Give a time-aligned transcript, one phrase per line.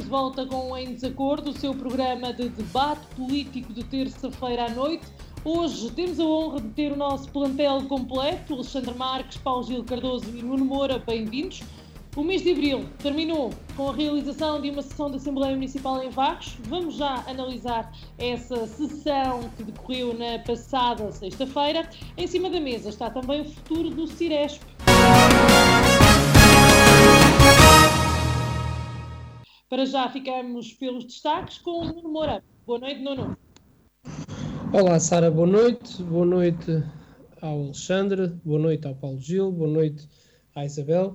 [0.00, 4.70] Estamos de volta com Em Desacordo, o seu programa de debate político de terça-feira à
[4.70, 5.04] noite.
[5.44, 10.26] Hoje temos a honra de ter o nosso plantel completo, Alexandre Marques, Paulo Gil Cardoso
[10.34, 11.62] e Nuno Moura, bem-vindos.
[12.16, 16.10] O mês de Abril terminou com a realização de uma sessão da Assembleia Municipal em
[16.10, 16.56] Vagos.
[16.64, 21.88] Vamos já analisar essa sessão que decorreu na passada sexta-feira.
[22.16, 24.62] Em cima da mesa está também o futuro do Ciresp.
[29.70, 32.42] Para já ficamos pelos destaques com o Nuno Moura.
[32.66, 33.38] Boa noite, Nuno.
[34.72, 36.02] Olá, Sara, boa noite.
[36.02, 36.82] Boa noite
[37.40, 40.08] ao Alexandre, boa noite ao Paulo Gil, boa noite
[40.56, 41.14] à Isabel,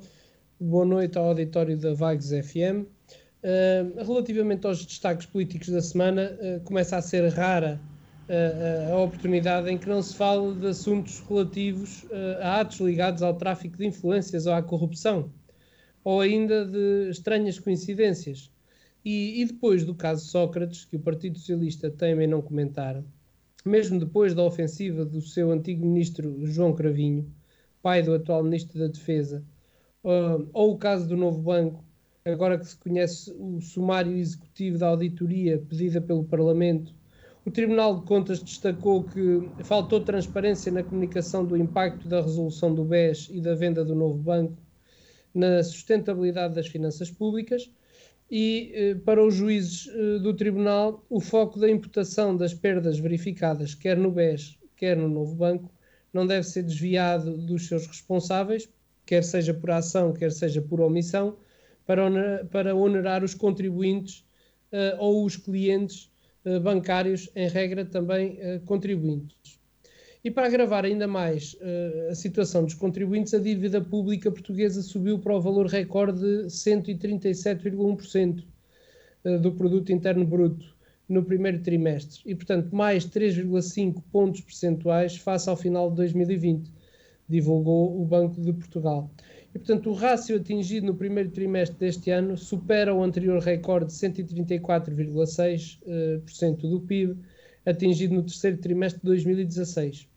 [0.58, 2.84] boa noite ao auditório da Vagos FM.
[2.84, 2.88] Uh,
[3.44, 7.78] eh, relativamente aos destaques políticos da semana, uh, começa a ser rara
[8.30, 12.06] uh, a oportunidade em que não se fala de assuntos relativos
[12.40, 15.30] a atos ligados ao tráfico de influências ou à corrupção
[16.06, 18.52] ou ainda de estranhas coincidências.
[19.04, 23.04] E, e, depois do caso Sócrates, que o Partido Socialista teme em não comentar,
[23.66, 27.30] mesmo depois da ofensiva do seu antigo ministro João Cravinho,
[27.82, 29.44] pai do atual ministro da Defesa,
[30.04, 31.84] uh, ou o caso do Novo Banco,
[32.24, 36.94] agora que se conhece o sumário executivo da auditoria pedida pelo Parlamento,
[37.44, 42.84] o Tribunal de Contas destacou que faltou transparência na comunicação do impacto da resolução do
[42.84, 44.65] BES e da venda do Novo Banco,
[45.36, 47.70] na sustentabilidade das finanças públicas
[48.32, 53.76] e, eh, para os juízes eh, do Tribunal, o foco da imputação das perdas verificadas,
[53.76, 55.72] quer no BES, quer no Novo Banco,
[56.14, 58.70] não deve ser desviado dos seus responsáveis,
[59.06, 61.38] quer seja por ação, quer seja por omissão,
[61.86, 64.26] para, onerar, para onerar os contribuintes
[64.72, 66.10] uh, ou os clientes
[66.62, 69.60] bancários, em regra também contribuintes.
[70.26, 75.20] E para agravar ainda mais uh, a situação dos contribuintes, a dívida pública portuguesa subiu
[75.20, 78.44] para o valor recorde de 137,1%
[79.24, 80.76] uh, do produto interno bruto
[81.08, 86.72] no primeiro trimestre e, portanto, mais 3,5 pontos percentuais face ao final de 2020,
[87.30, 89.12] divulgou o Banco de Portugal.
[89.54, 93.94] E, portanto, o rácio atingido no primeiro trimestre deste ano supera o anterior recorde de
[93.94, 97.16] 134,6% uh, do PIB,
[97.64, 100.15] atingido no terceiro trimestre de 2016.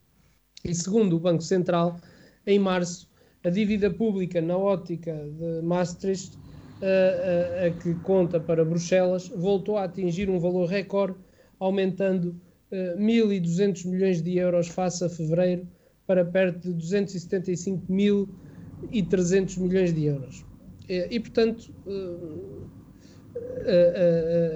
[0.64, 1.98] E segundo o Banco Central,
[2.46, 3.08] em março,
[3.44, 6.38] a dívida pública na ótica de Maastricht,
[6.82, 11.16] a, a, a que conta para Bruxelas, voltou a atingir um valor recorde,
[11.58, 12.40] aumentando
[12.72, 15.66] uh, 1.200 milhões de euros face a fevereiro
[16.06, 20.44] para perto de 275.300 milhões de euros.
[20.88, 22.68] E, e portanto, uh,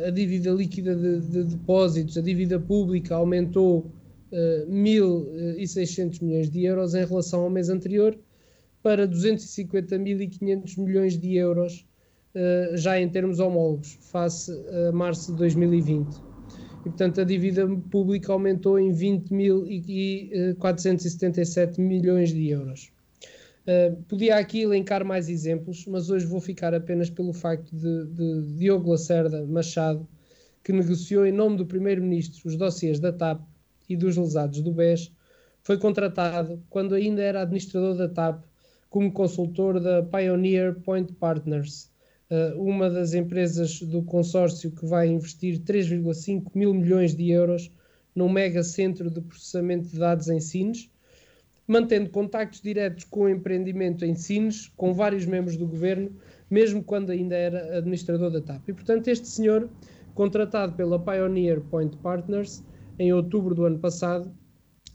[0.05, 3.93] a, a, dívida líquida de, de depósitos, a dívida pública aumentou
[4.33, 8.19] 1.600 eh, milhões de euros em relação ao mês anterior
[8.83, 11.87] para 250.500 milhões de euros
[12.35, 14.51] uh, já em termos homólogos, face
[14.89, 16.33] a março de 2020.
[16.81, 22.91] E, portanto, a dívida pública aumentou em 20.477 milhões de euros.
[23.63, 28.43] Uh, podia aqui elencar mais exemplos, mas hoje vou ficar apenas pelo facto de, de
[28.57, 30.09] Diogo Lacerda Machado,
[30.65, 33.41] que negociou em nome do Primeiro-Ministro os dossiês da TAP
[33.89, 35.13] e dos lesados do BES,
[35.63, 38.45] foi contratado, quando ainda era administrador da TAP,
[38.91, 41.91] como consultor da Pioneer Point Partners,
[42.29, 47.71] eh, uma das empresas do consórcio que vai investir 3,5 mil milhões de euros
[48.15, 50.91] num mega centro de processamento de dados em Sines,
[51.67, 56.11] mantendo contactos diretos com o empreendimento em Sines, com vários membros do governo,
[56.51, 58.69] mesmo quando ainda era administrador da TAP.
[58.69, 59.71] E, portanto, este senhor,
[60.15, 62.63] contratado pela Pioneer Point Partners,
[62.99, 64.33] em outubro do ano passado,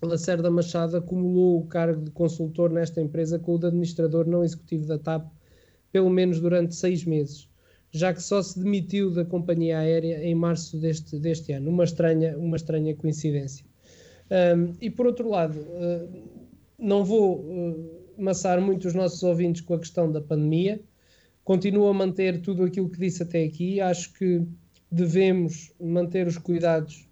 [0.01, 4.85] Lacerda Machado acumulou o cargo de consultor nesta empresa com o de administrador não executivo
[4.85, 5.27] da TAP,
[5.91, 7.49] pelo menos durante seis meses,
[7.91, 11.69] já que só se demitiu da companhia aérea em março deste, deste ano.
[11.69, 13.65] Uma estranha, uma estranha coincidência.
[14.29, 16.23] Um, e por outro lado, uh,
[16.77, 20.79] não vou uh, maçar muito os nossos ouvintes com a questão da pandemia.
[21.43, 23.79] Continuo a manter tudo aquilo que disse até aqui.
[23.79, 24.45] Acho que
[24.91, 27.07] devemos manter os cuidados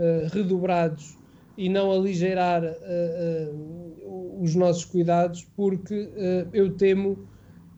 [0.00, 1.16] uh, redobrados
[1.56, 6.10] e não aligeirar uh, uh, os nossos cuidados, porque
[6.52, 7.28] eu temo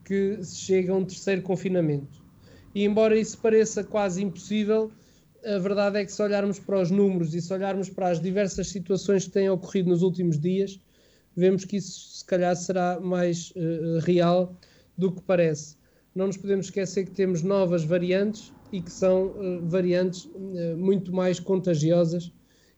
[0.03, 2.25] que se chegue a um terceiro confinamento.
[2.73, 4.91] E embora isso pareça quase impossível,
[5.45, 8.67] a verdade é que se olharmos para os números e se olharmos para as diversas
[8.67, 10.79] situações que têm ocorrido nos últimos dias,
[11.35, 14.55] vemos que isso se calhar será mais uh, real
[14.97, 15.77] do que parece.
[16.13, 21.13] Não nos podemos esquecer que temos novas variantes e que são uh, variantes uh, muito
[21.13, 22.31] mais contagiosas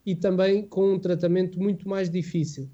[0.04, 2.68] e também com um tratamento muito mais difícil.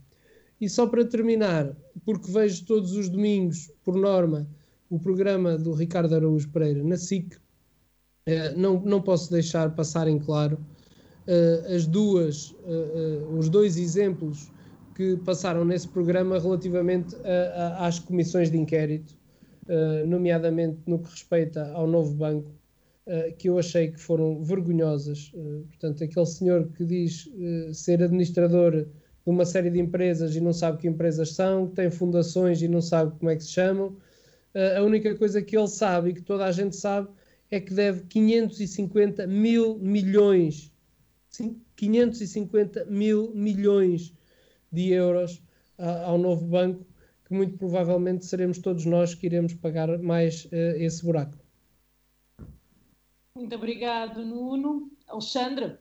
[0.60, 4.48] E só para terminar, porque vejo todos os domingos, por norma,
[4.88, 7.36] o programa do Ricardo Araújo Pereira na SIC,
[8.26, 10.58] eh, não, não posso deixar passar em claro
[11.26, 14.50] eh, as duas, eh, os dois exemplos
[14.94, 19.14] que passaram nesse programa relativamente a, a, às comissões de inquérito,
[20.06, 22.50] nomeadamente no que respeita ao novo banco,
[23.38, 25.32] que eu achei que foram vergonhosas.
[25.68, 27.30] Portanto, aquele senhor que diz
[27.72, 28.88] ser administrador de
[29.30, 32.80] uma série de empresas e não sabe que empresas são, que tem fundações e não
[32.80, 33.96] sabe como é que se chamam,
[34.76, 37.08] a única coisa que ele sabe e que toda a gente sabe
[37.50, 40.72] é que deve 550 mil milhões,
[41.28, 44.14] sim, 550 mil milhões
[44.72, 45.42] de euros
[45.78, 46.86] ao novo banco,
[47.26, 51.36] que muito provavelmente seremos todos nós que iremos pagar mais uh, esse buraco.
[53.36, 54.90] Muito obrigado, Nuno.
[55.06, 55.76] Alexandre.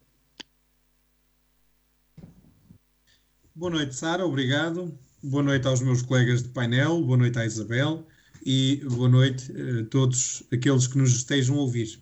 [3.55, 4.99] Boa noite, Sara, obrigado.
[5.23, 8.05] Boa noite aos meus colegas de painel, boa noite à Isabel
[8.45, 11.97] e boa noite a todos aqueles que nos estejam a ouvir.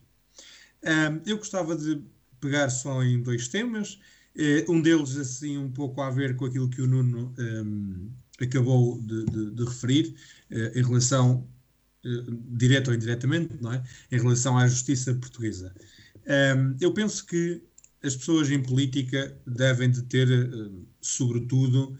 [1.23, 2.03] eu gostava de
[2.41, 4.00] pegar só em dois temas,
[4.35, 7.31] eh, um deles assim um pouco a ver com aquilo que o Nuno
[8.41, 10.15] acabou de, de, de referir,
[10.51, 11.47] uh, em relação,
[12.05, 13.83] uh, direto ou indiretamente, não é?
[14.11, 15.73] em relação à justiça portuguesa.
[16.79, 17.61] Eu penso que
[18.01, 21.97] as pessoas em política devem de ter, uh, sobretudo,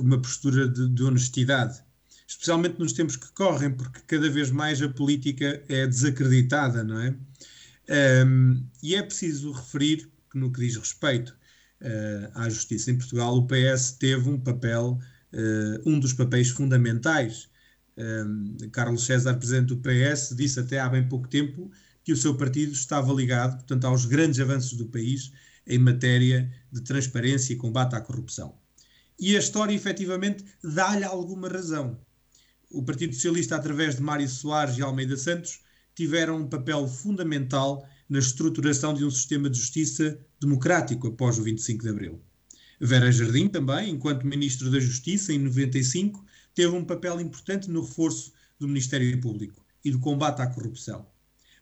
[0.00, 1.82] uma postura de, de honestidade
[2.26, 7.14] especialmente nos tempos que correm, porque cada vez mais a política é desacreditada, não é?
[8.82, 11.36] E é preciso referir que, no que diz respeito
[12.34, 14.98] à justiça em Portugal, o PS teve um papel,
[15.84, 17.48] um dos papéis fundamentais.
[17.96, 21.70] Um, Carlos César, presidente do PS, disse até há bem pouco tempo
[22.02, 25.32] que o seu partido estava ligado, portanto, aos grandes avanços do país
[25.66, 28.54] em matéria de transparência e combate à corrupção.
[29.18, 31.98] E a história, efetivamente, dá-lhe alguma razão
[32.72, 35.60] o Partido Socialista, através de Mário Soares e Almeida Santos,
[35.94, 41.82] tiveram um papel fundamental na estruturação de um sistema de justiça democrático após o 25
[41.82, 42.20] de Abril.
[42.80, 48.32] Vera Jardim também, enquanto Ministro da Justiça, em 95, teve um papel importante no reforço
[48.58, 51.06] do Ministério Público e do combate à corrupção.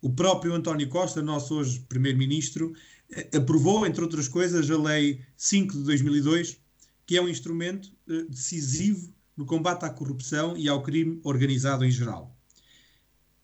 [0.02, 2.74] O próprio António Costa, nosso hoje Primeiro-Ministro,
[3.10, 6.58] eh, aprovou, entre outras coisas, a Lei 5 de 2002,
[7.06, 11.90] que é um instrumento eh, decisivo no combate à corrupção e ao crime organizado em
[11.90, 12.36] geral.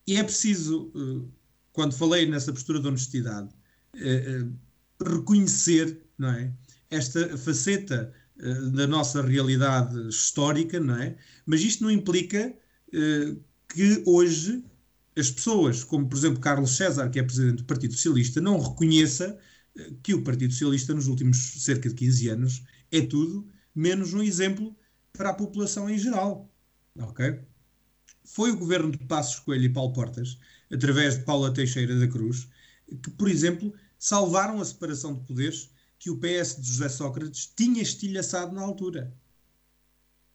[0.07, 1.29] E é preciso, eh,
[1.73, 3.51] quando falei nessa postura de honestidade,
[5.01, 6.53] reconhecer não é,
[6.91, 8.13] esta faceta
[8.73, 11.17] da nossa realidade histórica, não é?
[11.45, 12.55] Mas isto não implica
[12.91, 14.65] que hoje
[15.17, 19.39] as pessoas, como por exemplo Carlos César, que é presidente do Partido Socialista, não reconheça
[20.03, 24.77] que o Partido Socialista nos últimos cerca de 15 anos é tudo menos um exemplo
[25.13, 26.51] para a população em geral.
[26.99, 27.41] Ok?
[28.25, 30.39] Foi o governo de Passos Coelho e Paulo Portas,
[30.71, 32.49] através de Paula Teixeira da Cruz,
[33.03, 35.71] que, por exemplo, salvaram a separação de poderes
[36.07, 39.13] que o PS de José Sócrates tinha estilhaçado na altura.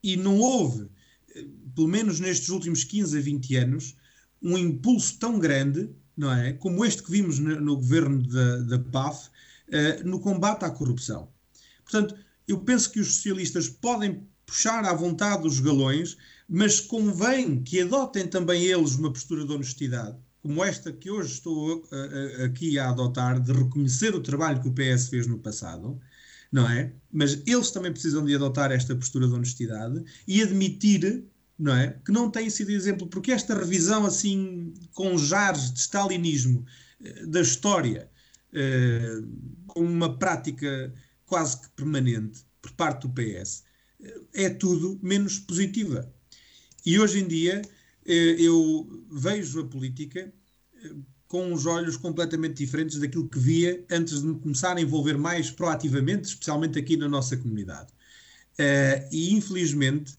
[0.03, 0.89] E não houve,
[1.33, 3.95] eh, pelo menos nestes últimos 15 a 20 anos,
[4.41, 6.51] um impulso tão grande, não é?
[6.51, 11.29] Como este que vimos no, no governo da, da PAF, uh, no combate à corrupção.
[11.85, 16.17] Portanto, eu penso que os socialistas podem puxar à vontade os galões,
[16.49, 21.87] mas convém que adotem também eles uma postura de honestidade, como esta que hoje estou
[22.43, 25.99] aqui a adotar, de reconhecer o trabalho que o PS fez no passado,
[26.51, 26.91] não é?
[27.11, 31.23] Mas eles também precisam de adotar esta postura de honestidade e admitir
[31.61, 31.95] não é?
[32.03, 36.65] Que não tem sido exemplo, porque esta revisão assim com jares de stalinismo
[37.03, 38.09] eh, da história,
[38.51, 39.21] eh,
[39.67, 40.91] com uma prática
[41.23, 43.63] quase que permanente por parte do PS,
[44.33, 46.11] é tudo menos positiva.
[46.83, 50.33] E hoje em dia eh, eu vejo a política
[50.83, 50.95] eh,
[51.27, 55.49] com uns olhos completamente diferentes daquilo que via antes de me começar a envolver mais
[55.49, 57.91] proativamente, especialmente aqui na nossa comunidade.
[58.57, 60.13] Eh, e infelizmente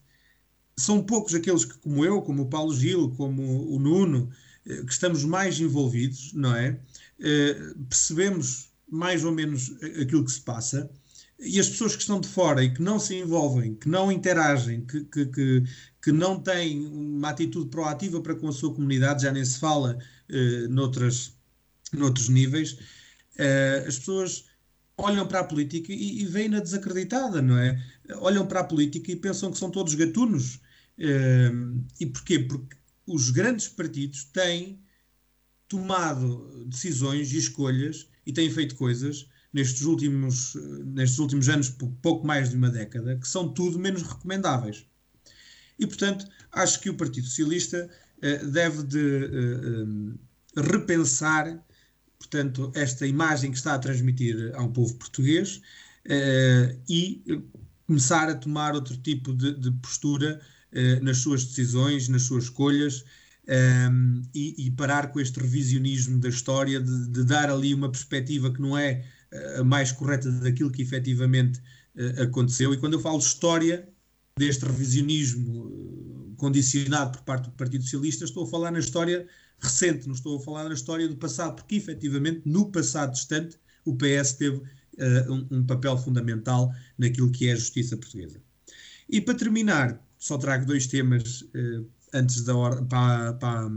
[0.76, 4.30] são poucos aqueles que, como eu, como o Paulo Gil, como o Nuno,
[4.64, 6.80] que estamos mais envolvidos, não é?
[7.88, 10.90] Percebemos mais ou menos aquilo que se passa
[11.42, 14.84] e as pessoas que estão de fora e que não se envolvem, que não interagem,
[14.86, 15.62] que, que,
[16.02, 19.96] que não têm uma atitude proativa para com a sua comunidade, já nem se fala
[20.28, 21.32] uh, noutras,
[21.92, 24.46] noutros níveis, uh, as pessoas
[24.98, 27.80] olham para a política e, e veem-na desacreditada, não é?
[28.16, 30.56] Olham para a política e pensam que são todos gatunos.
[30.98, 32.40] Uh, e porquê?
[32.40, 34.80] Porque os grandes partidos têm
[35.68, 40.54] tomado decisões e escolhas e têm feito coisas nestes últimos,
[40.84, 41.68] nestes últimos anos,
[42.02, 44.86] pouco mais de uma década, que são tudo menos recomendáveis.
[45.82, 51.60] E, portanto, acho que o Partido Socialista uh, deve de uh, repensar,
[52.20, 55.60] portanto, esta imagem que está a transmitir a um povo português
[56.88, 57.22] e
[57.86, 60.40] começar a tomar outro tipo de, de postura
[61.00, 63.04] nas suas decisões, nas suas escolhas,
[64.34, 68.60] e, e, parar com este revisionismo da história, de, de, dar ali uma perspectiva que
[68.60, 69.04] não é
[69.58, 71.60] a mais correta daquilo que efetivamente
[72.20, 72.74] aconteceu.
[72.74, 73.88] E quando eu falo história,
[74.38, 79.26] deste revisionismo uh, condicionado por parte do Partido Socialista, estou a falar na história
[79.60, 83.96] recente, não estou a falar na história do passado, porque efetivamente no passado distante o
[83.96, 88.40] PS teve uh, um, um, papel fundamental naquilo que é a justiça portuguesa.
[89.08, 91.44] E para terminar, só trago dois temas
[92.14, 92.54] antes da
[92.88, 93.70] para, para,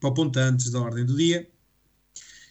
[0.00, 1.48] para o ponto antes da ordem do dia.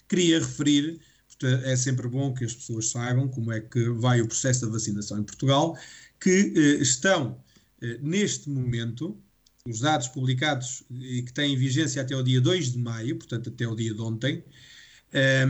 [0.10, 1.00] Queria referir
[1.46, 5.20] é sempre bom que as pessoas saibam como é que vai o processo da vacinação
[5.20, 5.77] em Portugal,
[6.20, 7.38] que eh, estão
[7.82, 9.17] eh, neste momento,
[9.67, 13.67] os dados publicados e que têm vigência até o dia 2 de maio, portanto até
[13.67, 14.44] o dia de ontem,
[15.13, 15.46] eh,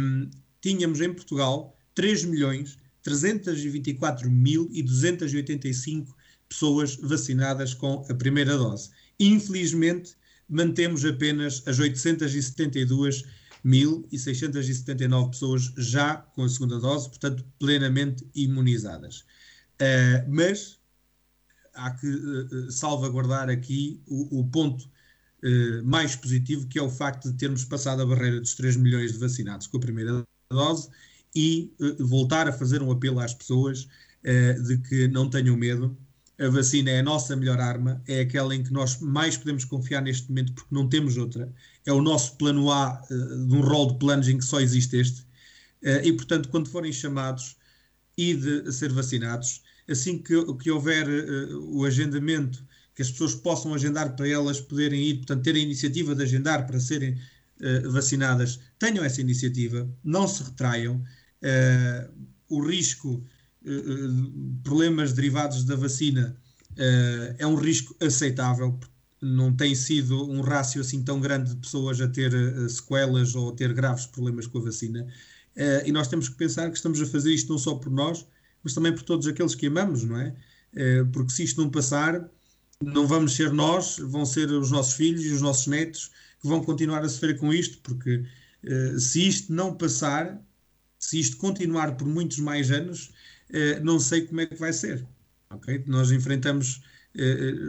[0.62, 2.77] tínhamos em Portugal 3 milhões
[3.08, 6.08] 324.285
[6.50, 8.89] pessoas vacinadas com a primeira dose.
[9.20, 10.15] Infelizmente,
[10.50, 13.24] mantemos apenas as 872
[13.67, 19.25] 1.679 pessoas já com a segunda dose, portanto, plenamente imunizadas.
[19.81, 20.79] Uh, mas
[21.74, 27.29] há que uh, salvaguardar aqui o, o ponto uh, mais positivo, que é o facto
[27.29, 30.89] de termos passado a barreira dos 3 milhões de vacinados com a primeira dose
[31.36, 33.88] e voltar a fazer um apelo às pessoas
[34.65, 35.95] de que não tenham medo
[36.39, 40.01] a vacina é a nossa melhor arma, é aquela em que nós mais podemos confiar
[40.01, 41.51] neste momento porque não temos outra.
[41.88, 44.98] É o nosso plano A uh, de um rol de planos em que só existe
[44.98, 45.22] este.
[45.82, 47.56] Uh, e, portanto, quando forem chamados
[48.17, 52.63] e de ser vacinados, assim que, que houver uh, o agendamento,
[52.94, 56.65] que as pessoas possam agendar para elas poderem ir, portanto, ter a iniciativa de agendar
[56.65, 57.17] para serem
[57.91, 61.03] vacinadas, tenham essa iniciativa, não se retraiam.
[62.48, 63.24] o risco
[63.67, 66.38] eh, eh, problemas derivados da vacina
[66.77, 68.79] eh, é um risco aceitável,
[69.21, 72.31] não tem sido um rácio assim tão grande de pessoas a ter
[72.69, 75.07] sequelas ou a ter graves problemas com a vacina.
[75.86, 78.25] e nós temos que pensar que estamos a fazer isto não só por nós,
[78.63, 80.36] mas também por todos aqueles que amamos, não é?
[81.12, 82.29] porque se isto não passar,
[82.83, 86.63] não vamos ser nós, vão ser os nossos filhos e os nossos netos que vão
[86.63, 88.24] continuar a sofrer com isto, porque
[89.00, 90.39] se isto não passar,
[91.00, 93.12] se isto continuar por muitos mais anos,
[93.81, 95.03] não sei como é que vai ser.
[95.50, 95.83] Okay?
[95.88, 96.83] Nós enfrentamos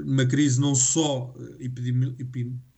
[0.04, 1.34] uma crise não só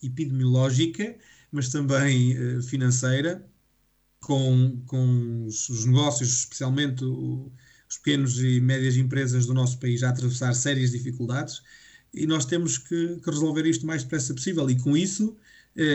[0.02, 1.16] epidemiológica,
[1.50, 3.44] mas também eh, financeira,
[4.20, 10.54] com, com os negócios, especialmente os pequenos e médias empresas do nosso país, a atravessar
[10.54, 11.62] sérias dificuldades,
[12.14, 15.36] e nós temos que, que resolver isto o mais depressa possível, e com isso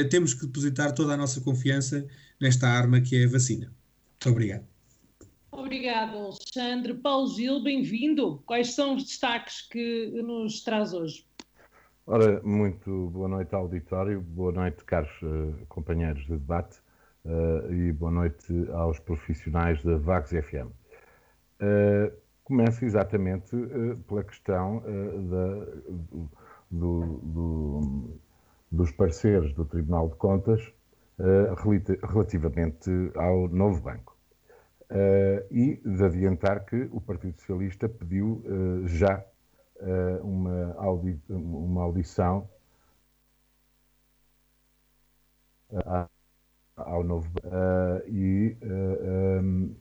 [0.09, 2.07] temos que depositar toda a nossa confiança
[2.39, 3.67] nesta arma que é a vacina.
[3.67, 4.74] Muito obrigado.
[5.57, 6.93] Obrigada, Alexandre.
[6.95, 8.43] Paulo Gil, bem-vindo.
[8.45, 11.25] Quais são os destaques que nos traz hoje?
[12.05, 16.77] Ora, muito boa noite, auditório, boa noite, caros uh, companheiros de debate,
[17.23, 20.67] uh, e boa noite aos profissionais da Vagos FM.
[21.61, 22.11] Uh,
[22.43, 23.55] começo exatamente
[24.07, 24.83] pela questão
[25.29, 25.65] da,
[26.69, 28.19] do, do,
[28.71, 30.61] dos pareceres do Tribunal de Contas
[32.11, 34.14] relativamente ao novo banco.
[34.95, 39.21] Uh, e de adiantar que o Partido Socialista pediu uh, já
[39.81, 42.49] uh, uma, audi uma audição
[46.77, 47.29] ao novo
[48.07, 49.75] e um,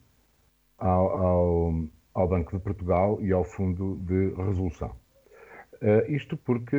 [0.79, 1.75] ao, ao,
[2.15, 4.97] ao, Banco de Portugal e ao Fundo de Resolução.
[6.09, 6.77] isto porque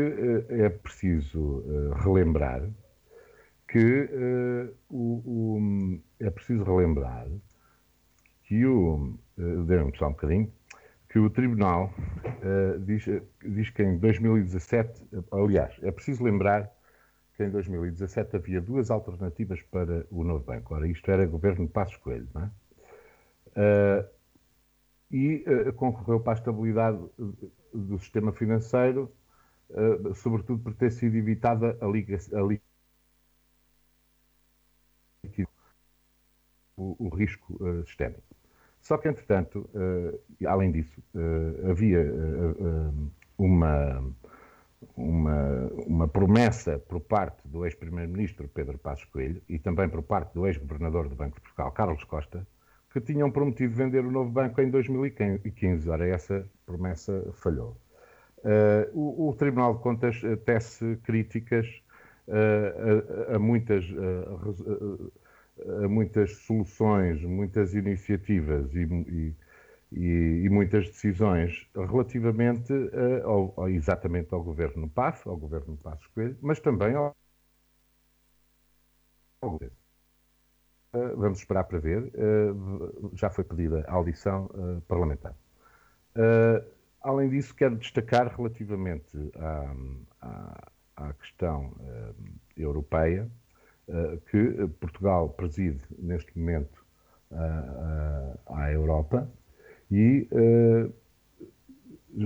[0.50, 1.64] é preciso
[2.04, 2.68] relembrar
[3.70, 4.10] que
[4.90, 7.28] o, o, é preciso relembrar
[8.48, 9.18] que o.
[9.38, 10.52] Dê-me só um bocadinho.
[11.10, 11.94] Que o Tribunal
[12.26, 13.06] uh, diz,
[13.44, 15.04] diz que em 2017.
[15.32, 16.72] Aliás, é preciso lembrar
[17.36, 20.74] que em 2017 havia duas alternativas para o novo banco.
[20.74, 22.52] Ora, isto era governo de Passos Coelho, não é?
[23.56, 24.10] Uh,
[25.12, 27.00] e uh, concorreu para a estabilidade
[27.74, 29.12] do sistema financeiro,
[29.70, 32.62] uh, sobretudo por ter sido evitada a liga, a liga
[36.78, 38.25] o, o, risco sistémico.
[38.86, 39.68] Só que, entretanto,
[40.46, 41.02] além disso,
[41.68, 42.06] havia
[43.36, 44.14] uma,
[44.96, 50.46] uma, uma promessa por parte do ex-primeiro-ministro Pedro Passos Coelho e também por parte do
[50.46, 52.46] ex-governador do Banco de Portugal, Carlos Costa,
[52.94, 55.90] que tinham prometido vender o novo banco em 2015.
[55.90, 57.76] Ora, essa promessa falhou.
[58.38, 61.68] Uh, o, o, Tribunal de Contas uh, tece críticas
[62.28, 65.25] uh, a, a, muitas, a
[65.90, 69.36] muitas soluções, muitas iniciativas e, e,
[69.92, 72.74] e, e muitas decisões relativamente
[73.24, 77.16] ao, ao, exatamente ao governo Passo, ao governo Passos Coelho, mas também ao,
[79.42, 79.86] ao governo.
[80.96, 82.12] Eh, vamos esperar para ver.
[82.14, 82.54] Eh,
[83.14, 85.36] já foi pedida a audição eh, parlamentar.
[87.02, 89.76] Além disso, quero destacar relativamente à,
[90.22, 91.76] à, à questão
[92.58, 93.30] europeia
[94.32, 96.86] que Portugal preside neste momento
[98.48, 99.30] à Europa
[99.92, 100.28] e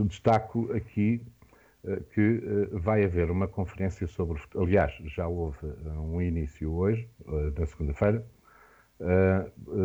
[0.05, 1.21] destaco aqui
[2.13, 2.41] que
[2.73, 4.41] vai haver uma conferência sobre.
[4.55, 5.65] Aliás, já houve
[5.97, 7.09] um início hoje,
[7.57, 8.25] na segunda-feira,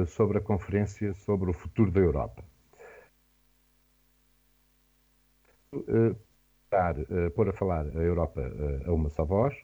[0.09, 2.45] sobre a Conferência sobre o Futuro da Europa.
[7.35, 8.43] Pôr a falar a Europa
[8.85, 9.55] a uma só voz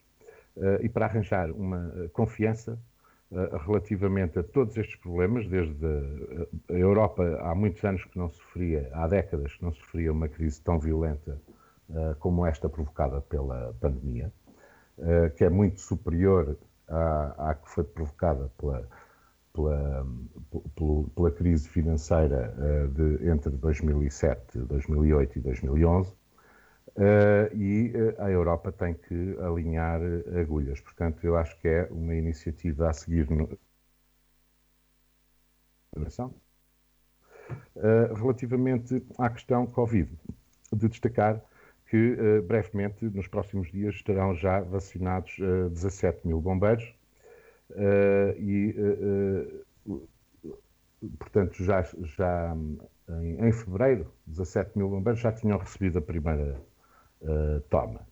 [0.81, 2.79] e para arranjar uma confiança
[3.65, 5.87] relativamente a todos estes problemas, desde
[6.69, 10.61] a Europa há muitos anos que não sofria, há décadas que não sofria uma crise
[10.61, 11.41] tão violenta
[12.19, 14.33] como esta provocada pela pandemia,
[15.37, 16.57] que é muito superior
[16.89, 18.89] à, à que foi provocada pela,
[19.53, 20.07] pela,
[21.15, 22.55] pela, crise financeira
[22.95, 26.15] de, entre 2007, 2008 e 2011,
[27.01, 30.01] uh, e uh, a Europa tem que alinhar
[30.41, 30.81] agulhas.
[30.81, 33.59] Portanto, eu acho que é uma iniciativa a seguir no...
[38.17, 40.09] relativamente à questão Covid,
[40.73, 41.43] de destacar
[41.87, 45.37] que brevemente, nos próximos dias, estarão já vacinados
[45.73, 46.95] 17 mil bombeiros,
[47.71, 48.75] Uh, e,
[49.87, 50.09] uh,
[51.19, 52.57] portanto, já, já
[53.09, 56.61] em, em, fevereiro, 17 mil bombeiros já tinham recebido a primeira
[57.69, 58.07] toma.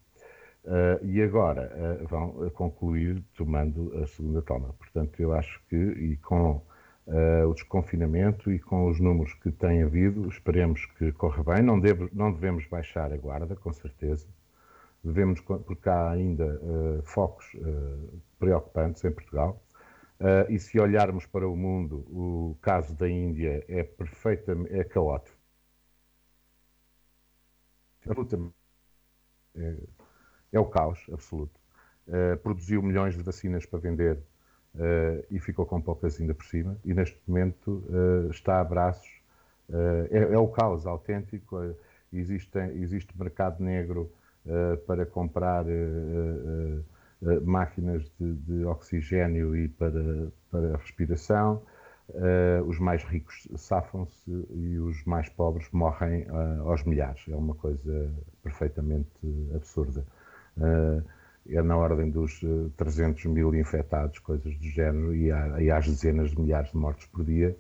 [1.03, 4.73] e agora vão concluir tomando a segunda toma.
[4.75, 6.61] Portanto, eu acho que, e com
[7.07, 11.63] o desconfinamento e com os números que tem havido, esperemos que corra bem.
[11.63, 14.27] Não, deve, não devemos baixar a guarda, com certeza
[15.03, 19.63] devemos, porque há ainda uh, focos uh, preocupantes em Portugal.
[20.21, 25.39] Uh, e se olharmos para o mundo, o caso da Índia é perfeitamente é caótico.
[29.59, 29.75] É,
[30.53, 31.59] é o caos absoluto.
[32.43, 34.19] produziu milhões de vacinas para vender
[35.31, 36.77] e ficou com poucas ainda por cima.
[36.85, 37.85] E neste momento
[38.31, 39.09] está a braços.
[40.11, 41.75] É, é, o caos autêntico.
[42.13, 44.11] existe, existe mercado negro
[44.47, 46.85] uh, para comprar uh,
[47.45, 51.63] máquinas de, de, oxigênio e para, para respiração.
[52.67, 56.27] Os mais ricos safam-se e os mais pobres morrem
[56.65, 57.23] aos milhares.
[57.29, 58.11] É uma coisa
[58.43, 59.11] perfeitamente
[59.55, 60.05] absurda.
[61.47, 62.41] é na ordem dos
[62.77, 67.07] 300 mil infectados, coisas do género, e há, e há dezenas de milhares de mortes
[67.07, 67.57] por dia.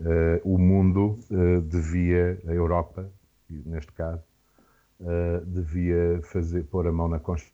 [0.00, 3.12] Uh, o mundo uh, devia, a Europa,
[3.50, 4.24] neste caso,
[5.00, 7.52] uh, devia fazer, pôr a mão na consciência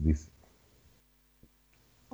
[0.00, 0.33] disso.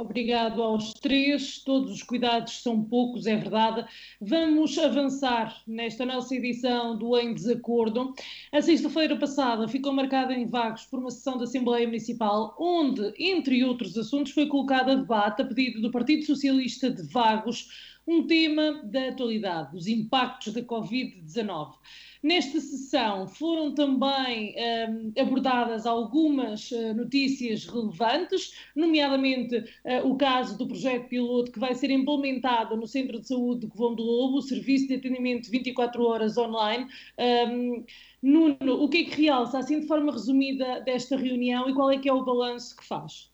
[0.00, 1.58] Obrigado aos três.
[1.58, 3.84] Todos os cuidados são poucos, é verdade.
[4.18, 8.14] Vamos avançar nesta nossa edição do Em Desacordo.
[8.50, 13.62] A sexta-feira passada ficou marcada em Vagos por uma sessão da Assembleia Municipal, onde, entre
[13.62, 17.68] outros assuntos, foi colocada a debate a pedido do Partido Socialista de Vagos
[18.10, 21.74] um tema da atualidade, os impactos da Covid-19.
[22.20, 30.66] Nesta sessão foram também um, abordadas algumas uh, notícias relevantes, nomeadamente uh, o caso do
[30.66, 34.42] projeto piloto que vai ser implementado no Centro de Saúde de Covão do Lobo, o
[34.42, 36.88] serviço de atendimento 24 horas online.
[37.48, 37.84] Um,
[38.20, 41.96] Nuno, o que é que realça, assim de forma resumida, desta reunião e qual é
[41.96, 43.29] que é o balanço que faz?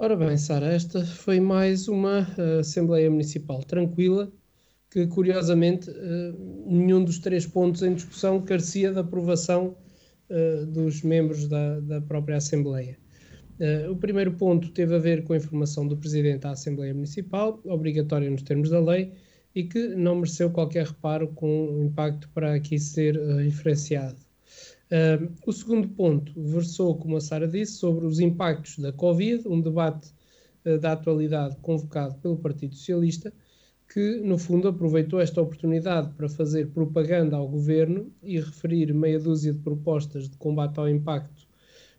[0.00, 4.32] Ora bem, Sara, esta foi mais uma uh, Assembleia Municipal tranquila,
[4.88, 9.76] que curiosamente uh, nenhum dos três pontos em discussão carecia da aprovação
[10.30, 12.96] uh, dos membros da, da própria Assembleia.
[13.90, 18.30] O primeiro ponto teve a ver com a informação do Presidente à Assembleia Municipal, obrigatória
[18.30, 19.12] nos termos da lei,
[19.52, 24.27] e que não mereceu qualquer reparo com impacto para aqui ser referenciado.
[25.44, 30.10] O segundo ponto versou, como a Sara disse, sobre os impactos da Covid, um debate
[30.64, 33.32] uh, da atualidade convocado pelo Partido Socialista,
[33.92, 39.52] que, no fundo, aproveitou esta oportunidade para fazer propaganda ao governo e referir meia dúzia
[39.52, 41.46] de propostas de combate ao impacto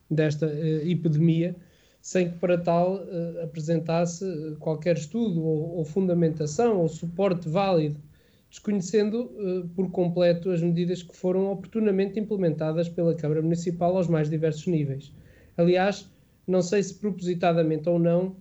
[0.09, 1.55] desta uh, epidemia,
[2.01, 4.25] sem que para tal uh, apresentasse
[4.59, 7.99] qualquer estudo ou, ou, fundamentação ou suporte válido,
[8.49, 14.29] desconhecendo uh, por completo as medidas que foram oportunamente implementadas pela Câmara Municipal aos mais
[14.29, 15.13] diversos níveis.
[15.55, 16.09] Aliás,
[16.47, 18.35] não sei se propositadamente ou não,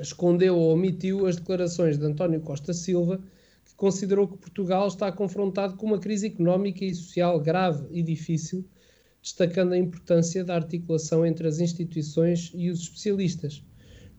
[0.00, 3.20] escondeu ou omitiu as declarações de António Costa Silva,
[3.64, 8.64] que considerou que Portugal está confrontado com uma crise económica e social grave e difícil
[9.24, 13.64] destacando a importância da articulação entre as instituições e os especialistas.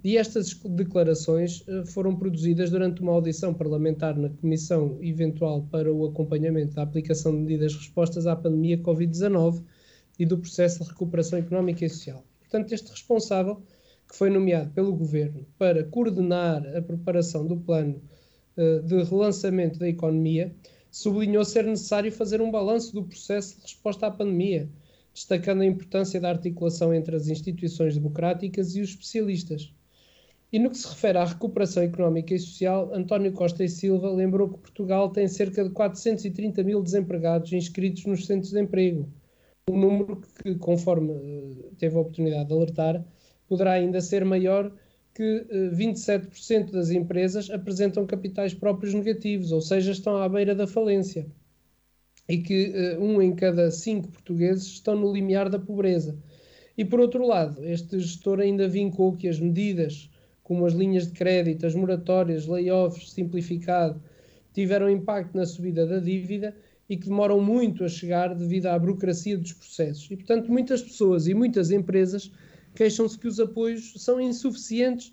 [0.06, 6.06] E estas declarações eh, foram produzidas durante uma audição parlamentar na Comissão Eventual para o
[6.06, 9.64] Acompanhamento da Aplicação de Medidas Respostas à Pandemia Covid-19
[10.20, 12.24] e do Processo de Recuperação Económica e Social.
[12.40, 13.64] Portanto, este responsável,
[14.08, 18.00] que foi nomeado pelo Governo para coordenar a preparação do plano
[18.58, 20.54] uh, de relançamento da economia,
[20.92, 24.70] sublinhou ser necessário fazer um balanço do processo de resposta à pandemia
[25.16, 29.74] destacando a importância da articulação entre as instituições democráticas e os especialistas.
[30.56, 34.48] E no que se refere à recuperação económica e social, António Costa e Silva lembrou
[34.48, 39.06] que Portugal tem cerca de 430 mil desempregados inscritos nos centros de emprego,
[39.70, 43.06] um número que, conforme uh, teve a oportunidade de alertar,
[43.50, 44.72] poderá ainda ser maior
[45.14, 50.56] que uh, eh, 27% das empresas apresentam capitais próprios negativos, ou seja, estão à beira
[50.56, 51.28] da falência
[52.30, 56.18] e que uh, um em cada cinco portugueses estão no limiar da pobreza.
[56.78, 60.10] E por outro lado, este gestor ainda vincou que as medidas,
[60.46, 64.00] como as linhas de crédito, as moratórias, layoffs, simplificado,
[64.54, 66.56] tiveram impacto na subida da dívida
[66.88, 70.10] e que demoram muito a chegar devido à burocracia dos processos.
[70.12, 72.32] E, portanto, muitas pessoas e muitas empresas
[72.76, 75.12] queixam-se que os apoios são insuficientes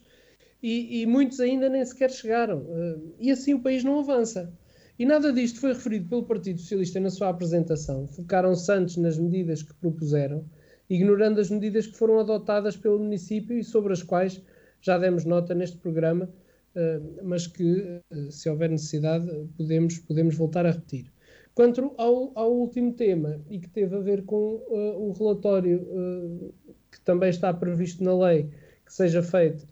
[0.63, 2.59] e, e, muitos ainda nem sequer chegaram.
[2.59, 4.53] Uh, e assim o país não avança.
[4.99, 8.07] E nada disto foi referido pelo Partido Socialista na sua apresentação.
[8.07, 10.45] Focaram-se antes nas medidas que propuseram,
[10.91, 14.43] ignorando as medidas que foram adotadas pelo município e sobre as quais
[14.83, 16.29] já demos nota neste programa,
[16.75, 21.11] eh, mas que, eh, se houver necessidade, podemos, podemos voltar a repetir.
[21.55, 26.55] Quanto ao, ao último tema, e que teve a ver com uh, o relatório uh,
[26.91, 28.49] que também está previsto na lei
[28.87, 29.69] que seja feito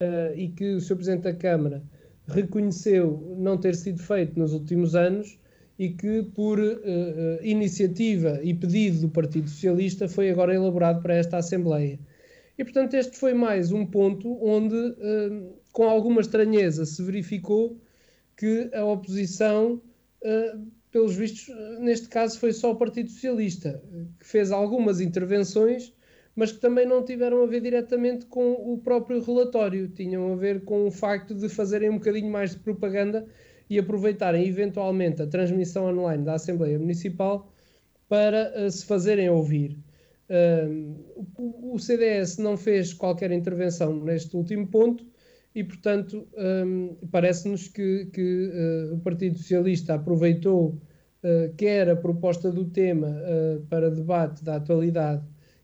[0.00, 0.96] uh, e que o Sr.
[0.96, 1.82] Presidente da Câmara
[2.26, 5.38] reconheceu não ter sido feito nos últimos anos
[5.78, 6.58] e que, por
[7.42, 11.98] iniciativa e pedido do Partido Socialista, foi agora elaborado para esta Assembleia.
[12.60, 17.80] E, portanto, este foi mais um ponto onde, uh, com alguma estranheza, se verificou
[18.36, 19.80] que a oposição,
[20.22, 23.82] uh, pelos vistos, neste caso foi só o Partido Socialista,
[24.18, 25.94] que fez algumas intervenções
[26.36, 30.64] mas que também não tiveram a ver diretamente com o próprio relatório, tinham a ver
[30.64, 33.26] com o facto de fazerem um bocadinho mais de propaganda
[33.68, 37.50] e aproveitarem eventualmente a transmissão online da Assembleia Municipal
[38.08, 39.76] para uh, se fazerem ouvir.
[40.30, 45.04] Uh, o, CDS não fez qualquer intervenção neste último ponto
[45.54, 46.28] e, portanto,
[46.64, 50.80] um, parece-nos que, que uh, o Partido Socialista aproveitou
[51.58, 53.14] quer a proposta do tema
[53.68, 55.22] para debate da atualidade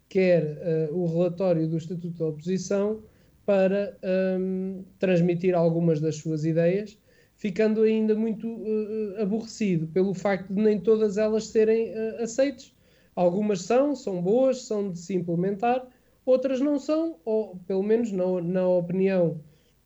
[0.08, 3.02] quer uh, o relatório do Estatuto da Oposição
[3.44, 3.96] para
[4.38, 6.98] um, transmitir algumas das suas ideias,
[7.36, 12.74] ficando ainda muito uh, aborrecido pelo facto de nem todas elas serem uh, aceites.
[13.16, 15.86] Algumas são, são boas, são de se implementar,
[16.24, 19.40] outras não são, ou pelo menos na, opinião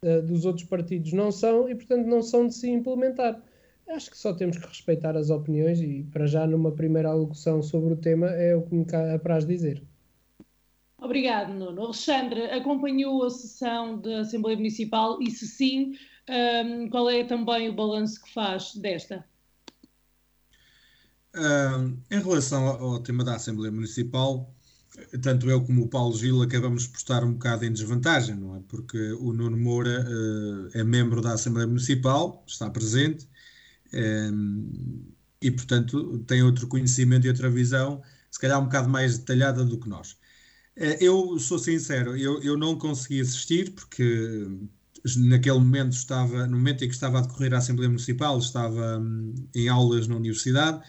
[0.05, 3.41] uh, dos outros partidos não são, e portanto não são de se implementar.
[3.89, 7.95] Acho que só temos que respeitar as opiniões e, para já, numa primeira alocução sobre
[7.95, 9.83] o tema, é o que me apraz dizer.
[10.99, 11.83] Obrigado, Nuno.
[11.83, 15.95] Alexandre, acompanhou a sessão da Assembleia Municipal e, se sim,
[16.29, 19.25] um, qual é também o balanço que faz desta?
[22.11, 24.53] Em relação ao, tema da Assembleia Municipal,
[25.23, 28.61] tanto eu como o Paulo Gil acabamos por estar um bocado em desvantagem, não é?
[28.69, 33.29] Porque o Nuno Moura uh, é membro da Assembleia Municipal, está presente,
[33.93, 35.05] um,
[35.41, 39.79] e, portanto, tem outro conhecimento e outra visão, se calhar um bocado mais detalhada do
[39.79, 40.17] que nós.
[40.77, 44.49] Eh, eu sou sincero, eu, eu não consegui assistir porque
[45.19, 49.35] naquele momento estava, no momento em que estava a decorrer a Assembleia Municipal, estava hum,
[49.55, 50.83] em aulas na universidade.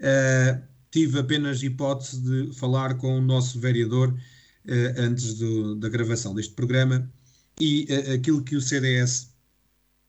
[0.00, 0.60] Uh,
[0.90, 4.16] tive apenas hipótese de falar com o nosso vereador
[4.96, 7.10] antes do, da gravação deste programa
[7.58, 9.32] e aquilo que o CDS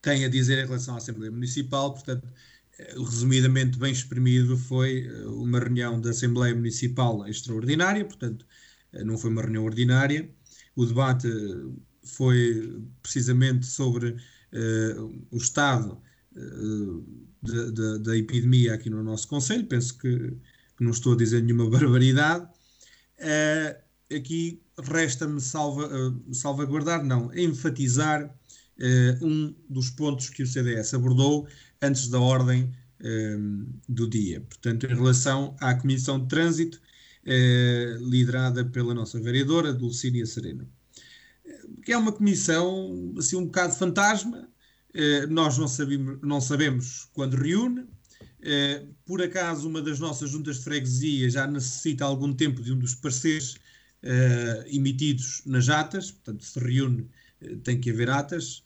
[0.01, 2.27] tem a dizer em relação à Assembleia Municipal, portanto,
[2.97, 8.45] resumidamente bem exprimido, foi uma reunião da Assembleia Municipal extraordinária, portanto,
[9.05, 10.29] não foi uma reunião ordinária.
[10.75, 11.27] O debate
[12.03, 16.01] foi precisamente sobre uh, o estado
[16.35, 19.65] uh, da epidemia aqui no nosso Conselho.
[19.65, 20.17] Penso que,
[20.77, 22.47] que, não estou a dizer nenhuma barbaridade.
[23.19, 25.89] Uh, aqui resta-me salva,
[26.31, 28.33] salvaguardar, não, enfatizar
[29.21, 31.47] um dos pontos que o CDS abordou
[31.83, 32.71] antes da ordem
[33.87, 34.41] do dia.
[34.41, 36.81] Portanto, em relação à Comissão de Trânsito,
[37.99, 40.67] liderada pela nossa vereadora, Dulcínia Serena
[41.83, 44.47] que é uma comissão assim um bocado fantasma.
[44.93, 47.85] Eh, nós não sabemos, não sabemos quando reúne.
[48.41, 52.79] Eh, por acaso, uma das nossas juntas de freguesia já necessita algum tempo de um
[52.79, 53.55] dos pareceres
[54.03, 57.09] eh, emitidos nas atas, portanto, se reúne,
[57.63, 58.63] tem que haver atas.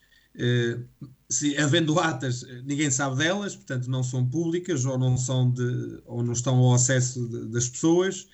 [1.29, 6.23] se havendo atas, ninguém sabe delas, portanto, não são públicas ou não, são de, ou
[6.23, 8.27] não estão ao acesso de, das pessoas,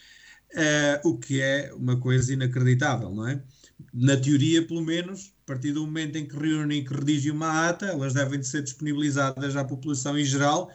[1.04, 3.42] o que é uma coisa inacreditável, não é?
[3.94, 7.70] Na teoria, pelo menos, a partir do momento em que reúnem e que redigem uma
[7.70, 10.72] ata, elas devem de ser disponibilizadas à população em geral,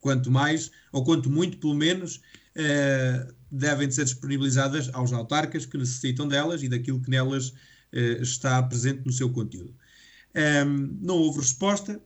[0.00, 2.20] quanto mais, ou quanto muito, pelo menos,
[2.54, 7.52] eh, devem de ser disponibilizadas aos autarcas que necessitam delas e daquilo que nelas
[7.92, 9.74] eh, está presente no seu conteúdo.
[10.34, 12.00] Um, não houve resposta,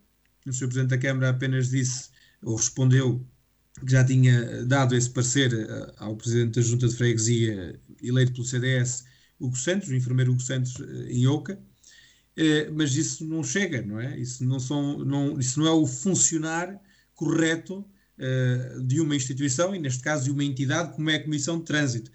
[0.46, 0.66] o Sr.
[0.66, 2.11] Presidente da Câmara apenas disse,
[2.42, 3.26] ou respondeu,
[3.85, 8.44] que já tinha dado esse parecer uh, ao Presidente da Junta de Freguesia, eleito pelo
[8.44, 9.05] CDS,
[9.42, 11.59] Hugo Santos, o enfermeiro Hugo Santos eh, em Oca,
[12.37, 14.18] eh, mas isso não chega, não é?
[14.18, 16.81] Isso não, são, não, isso não é o funcionar
[17.14, 17.85] correto
[18.18, 21.64] eh, de uma instituição, e neste caso de uma entidade como é a Comissão de
[21.64, 22.11] Trânsito.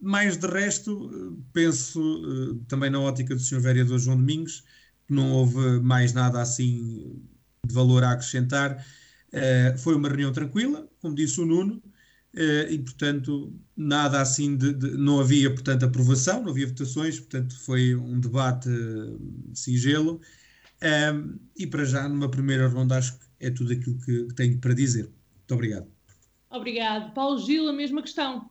[0.00, 3.60] Mais de resto, penso, também na ótica do Sr.
[3.60, 4.64] Vereador João Domingos,
[5.06, 7.22] que não houve mais nada assim
[7.66, 8.84] de valor a acrescentar.
[9.78, 11.82] Foi uma reunião tranquila, como disse o Nuno,
[12.36, 17.94] e, portanto, nada assim de, de, não havia, portanto, aprovação, não havia votações, portanto, foi
[17.94, 19.20] um debate uh,
[19.54, 20.20] singelo.
[20.82, 24.74] Um, e para já, numa primeira ronda, acho que é tudo aquilo que, tenho para
[24.74, 25.04] dizer.
[25.04, 25.86] Muito obrigado.
[26.50, 27.14] Obrigado.
[27.14, 28.50] Paulo Gil, a mesma questão.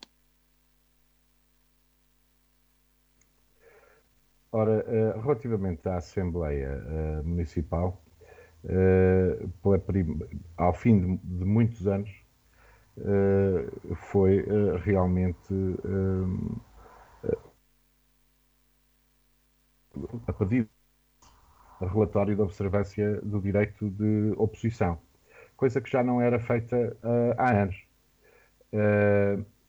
[4.52, 8.02] Ora, uh, relativamente à Assembleia Municipal,
[10.56, 12.23] ao fim de muitos anos,
[12.98, 16.62] uh, foi uh, realmente uh,
[20.28, 20.70] a pedido
[21.80, 24.98] relatório de observância do direito de oposição,
[25.56, 26.96] coisa que já não era feita
[27.38, 27.76] há anos.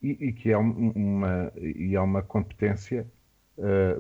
[0.01, 3.07] E, e, que é uma, e é uma competência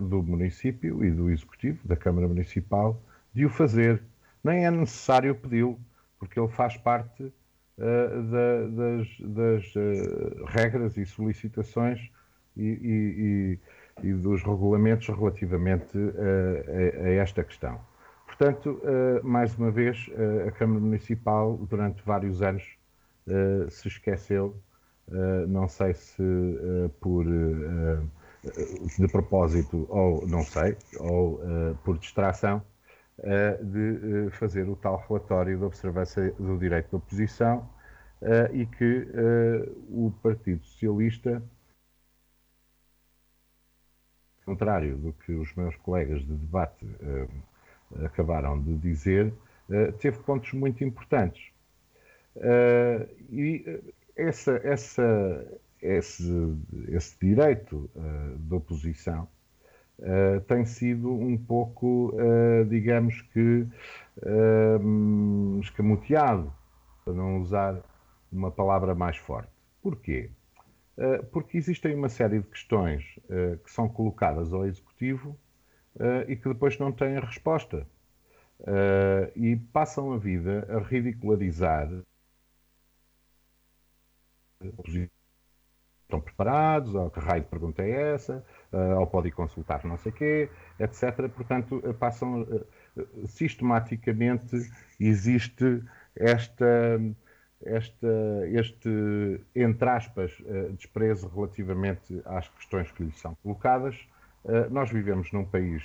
[0.00, 3.02] do município e do executivo, da Câmara Municipal,
[3.34, 4.00] de o fazer.
[4.42, 5.78] Nem é necessário pedi-lo,
[6.18, 7.32] porque ele faz parte
[7.78, 12.10] uh, da, das, das uh, regras e solicitações
[12.56, 13.58] e,
[14.02, 17.80] e, e, dos regulamentos relativamente a, a, esta questão.
[18.26, 18.80] Portanto,
[19.22, 20.10] mais uma vez,
[20.48, 22.64] a Câmara Municipal, durante vários anos,
[23.70, 24.56] se esqueceu,
[25.46, 26.22] não sei se
[27.00, 27.24] por
[28.98, 31.40] de propósito ou não sei, ou
[31.84, 32.60] por distração,
[33.22, 37.68] de fazer o tal relatório de observância do direito da oposição
[38.52, 39.06] e que
[39.88, 41.42] o Partido Socialista,
[44.44, 46.86] contrário do que os meus colegas de debate
[48.04, 49.32] acabaram de dizer,
[50.00, 51.52] teve pontos muito importantes.
[53.30, 53.80] e
[54.16, 56.32] essa, essa, esse,
[56.88, 57.88] esse direito
[58.38, 59.28] de oposição
[59.98, 63.66] Uh, tem sido um pouco, uh, digamos que,
[64.18, 66.52] uh, escamoteado,
[67.04, 67.80] para não usar
[68.32, 69.50] uma palavra mais forte.
[69.82, 70.30] Porquê?
[71.32, 73.02] porque existem uma série de questões
[73.64, 75.36] que são colocadas ao Executivo
[76.28, 77.84] e que depois não têm a resposta.
[79.34, 81.90] e passam a vida a ridicularizar
[86.14, 90.10] estão preparados, ou que raio de pergunta é essa, uh, ou podem consultar não sei
[90.10, 91.28] o quê, etc.
[91.28, 92.66] Portanto, uh, passam uh,
[93.26, 95.82] sistematicamente existe
[96.16, 97.00] esta,
[97.64, 98.08] esta,
[98.52, 100.32] este, entre aspas,
[100.76, 103.96] desprezo relativamente às questões que lhe são colocadas.
[104.70, 105.82] nós vivemos num país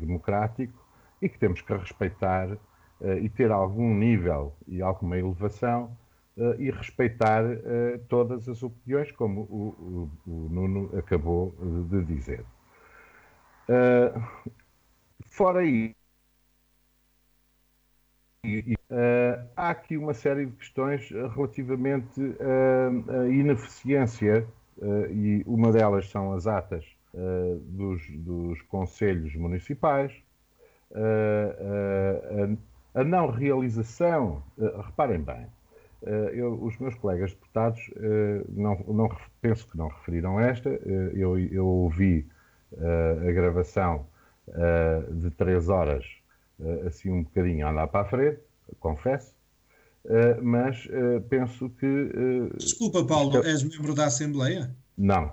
[0.00, 0.82] democrático
[1.20, 2.56] e que temos que respeitar
[3.20, 5.94] e ter algum nível e alguma elevação
[6.58, 7.44] e respeitar
[8.08, 11.54] todas as opiniões, como o, o, o Nuno acabou
[11.90, 12.44] de dizer.
[15.26, 15.94] fora isso,
[18.88, 24.46] Uh, há aqui uma série de questões relativamente uh, à ineficiência,
[24.78, 26.84] uh, e uma delas são as atas
[27.70, 30.12] dos, dos conselhos municipais,
[30.94, 34.42] a, a, não realização.
[34.84, 35.46] reparem bem,
[36.02, 37.90] eu, os meus colegas deputados,
[38.48, 42.26] não, não, penso que não referiram esta, eu, eu ouvi
[42.78, 44.06] a gravação
[45.10, 46.04] de três horas
[46.86, 48.40] assim um bocadinho a andar para a frente,
[48.78, 49.34] confesso,
[50.42, 50.86] mas
[51.28, 52.10] penso que.
[52.56, 54.70] Desculpa, Paulo, és membro da Assembleia?
[54.96, 55.32] Não.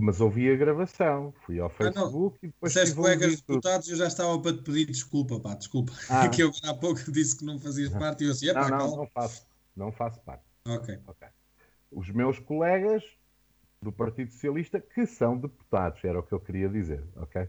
[0.00, 2.72] Mas ouvi a gravação, fui ao Facebook ah, e depois.
[2.72, 5.92] Se és colegas deputados, eu já estava para te pedir desculpa, pá, desculpa.
[6.10, 6.28] Ah.
[6.30, 9.06] que eu há pouco disse que não fazias parte e eu assim, não, não, não
[9.06, 9.46] faço,
[9.76, 10.44] não faço parte.
[10.66, 10.98] Ok.
[11.06, 11.28] okay.
[11.90, 13.02] Os meus colegas
[13.82, 17.48] do Partido Socialista que são deputados, era o que eu queria dizer, ok?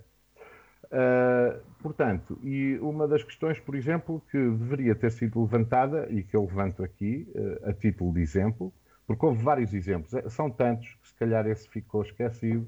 [0.86, 6.36] Uh, portanto, e uma das questões, por exemplo, que deveria ter sido levantada e que
[6.36, 8.73] eu levanto aqui uh, a título de exemplo,
[9.06, 12.68] porque houve vários exemplos, eh, são tantos que se calhar esse ficou esquecido,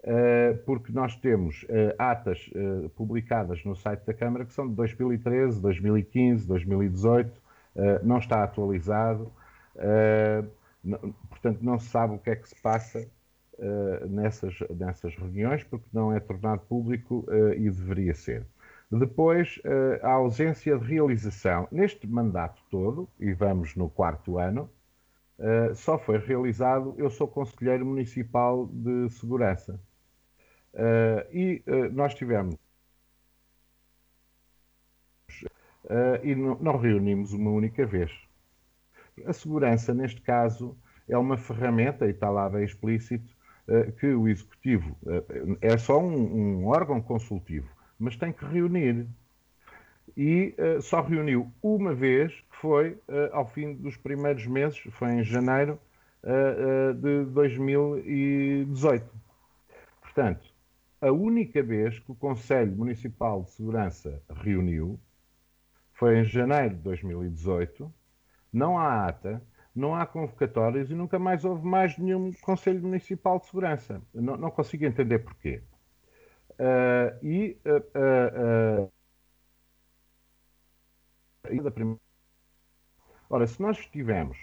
[0.00, 1.66] uh, porque nós temos
[1.98, 2.50] atas
[2.94, 7.42] publicadas no site da Câmara que são de 2013, 2015, 2018,
[8.02, 9.30] não está atualizado,
[11.28, 13.06] portanto não se sabe o que é que se passa
[14.08, 17.26] nessas, nessas reuniões, porque não é tornado público
[17.56, 18.46] e deveria ser.
[18.90, 19.60] Depois,
[20.02, 21.68] a ausência de realização.
[21.70, 24.70] Neste mandato todo, e vamos no quarto ano,
[25.74, 26.94] só foi realizado.
[26.96, 29.80] Eu sou Conselheiro Municipal de Segurança.
[31.32, 32.56] e nós tivemos.
[36.22, 38.10] e não, reunimos uma única vez.
[39.26, 40.76] A segurança, neste caso,
[41.08, 43.36] é uma ferramenta, e está lá bem explícito,
[43.68, 47.68] eh, que o Executivo eh, é só um, um órgão consultivo,
[47.98, 49.08] mas tem que reunir.
[50.16, 55.22] E uh, só reuniu uma vez, foi uh, ao fim dos primeiros meses, foi em
[55.22, 55.78] janeiro
[56.22, 59.04] uh, de 2018.
[60.00, 60.46] Portanto,
[61.00, 64.98] a única vez que o Conselho Municipal de Segurança reuniu
[65.92, 67.92] foi em janeiro de 2018.
[68.52, 69.42] Não há ata,
[69.74, 74.02] não há convocatórias e nunca mais houve mais nenhum Conselho Municipal de Segurança.
[74.14, 75.62] Não, não consigo entender porquê.
[76.58, 78.92] Uh, e uh, uh,
[83.28, 84.38] Ora, se nós estivemos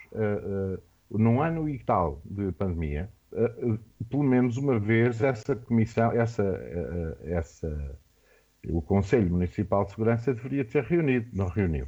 [1.10, 3.10] num ano e tal de pandemia,
[4.10, 6.44] pelo menos uma vez essa comissão, essa,
[7.24, 7.98] essa,
[8.70, 11.88] o Conselho Municipal de Segurança deveria ter reunido, não reuniu.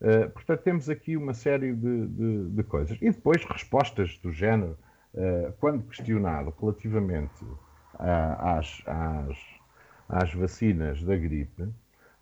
[0.00, 2.98] Uh, portanto, temos aqui uma série de, de, de, coisas.
[3.00, 4.76] E depois respostas do género,
[5.14, 7.58] uh, quando questionado relativamente uh,
[7.98, 9.38] às, às,
[10.08, 11.68] às, vacinas da gripe,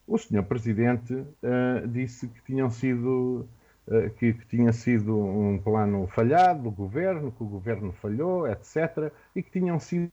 [0.06, 1.24] o senhor Presidente
[1.88, 3.48] disse que tinham sido
[4.18, 9.42] que, que, tinha sido um plano falhado do governo, que o governo falhou, etc., e
[9.42, 10.10] que tinham sido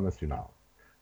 [0.00, 0.54] nacional.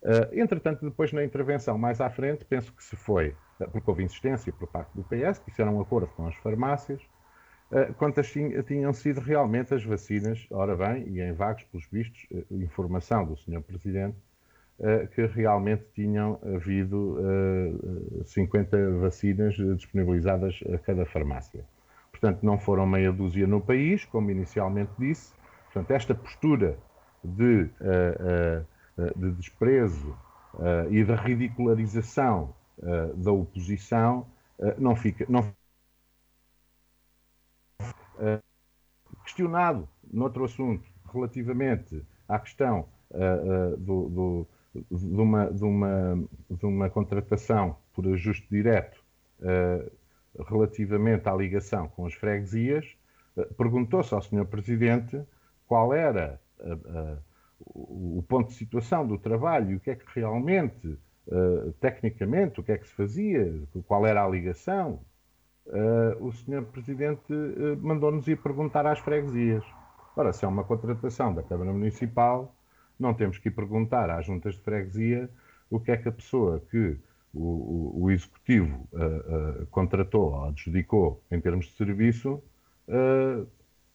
[0.03, 4.03] Uh, entretanto, depois na intervenção mais à frente, penso que se foi, uh, porque houve
[4.03, 7.03] insistência por parte do PS, que era um acordo com as farmácias,
[7.71, 8.33] uh, quantas
[8.67, 13.61] tinham sido realmente as vacinas, ora bem, e em vagos, pelos vistos, informação do Sr.
[13.61, 14.17] Presidente,
[15.15, 17.19] que realmente tinham havido
[18.25, 21.65] 50 vacinas disponibilizadas a cada farmácia.
[22.11, 25.35] Portanto, não foram meia dúzia no país, como inicialmente disse.
[25.67, 26.79] Portanto, esta postura
[27.23, 27.69] de
[29.01, 30.17] eh, de desprezo
[30.59, 34.27] eh, e de ridicularização eh, da oposição
[34.77, 35.25] não fica.
[35.27, 35.55] Não,
[39.25, 42.87] questionado noutro assunto relativamente à questão
[43.79, 49.03] do, do, de, uma, de, uma, de uma contratação por ajuste direto
[50.49, 52.97] relativamente à ligação com as freguesias,
[53.57, 54.45] perguntou-se ao Sr.
[54.45, 55.21] Presidente
[55.67, 57.19] qual era a,
[57.67, 62.73] o ponto de situação do trabalho, o que é que realmente, uh, tecnicamente, o que
[62.73, 63.53] é que se fazia,
[63.87, 65.01] qual era a ligação,
[65.67, 66.65] uh, o Sr.
[66.73, 69.65] Presidente uh, mandou-nos ir perguntar às freguesias.
[70.17, 72.55] Ora, se é uma contratação da Câmara Municipal,
[73.01, 75.31] não temos que ir perguntar às juntas de freguesia
[75.71, 76.97] o que é que a pessoa que
[77.33, 78.89] o, o, o Executivo
[79.71, 82.43] contratou ou adjudicou em termos de serviço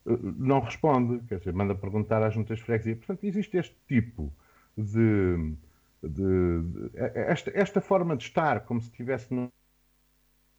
[0.05, 2.95] não responde, quer dizer, manda perguntar às juntas de freguesia.
[2.95, 4.31] Portanto, existe este tipo
[4.77, 5.55] de.
[6.03, 9.51] de, de esta, esta, forma de estar, como se estivesse no.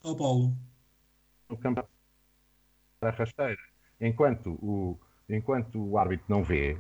[0.03, 0.57] Ao Paulo.
[1.49, 1.89] No campo
[3.01, 3.61] da rasteira.
[4.01, 6.77] Enquanto o, enquanto o árbitro não vê,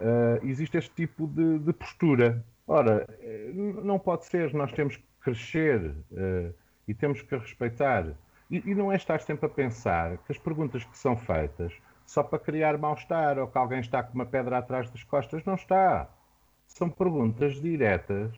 [0.00, 2.44] uh, existe este tipo de, de, postura.
[2.66, 6.54] Ora, eh, não pode ser, nós temos que crescer uh,
[6.86, 8.14] e temos que respeitar.
[8.50, 11.72] E, e não é estar sempre a pensar que as perguntas que são feitas
[12.08, 15.44] só para criar mal-estar ou que alguém está com uma pedra atrás das costas.
[15.44, 16.08] Não está.
[16.66, 18.32] São perguntas diretas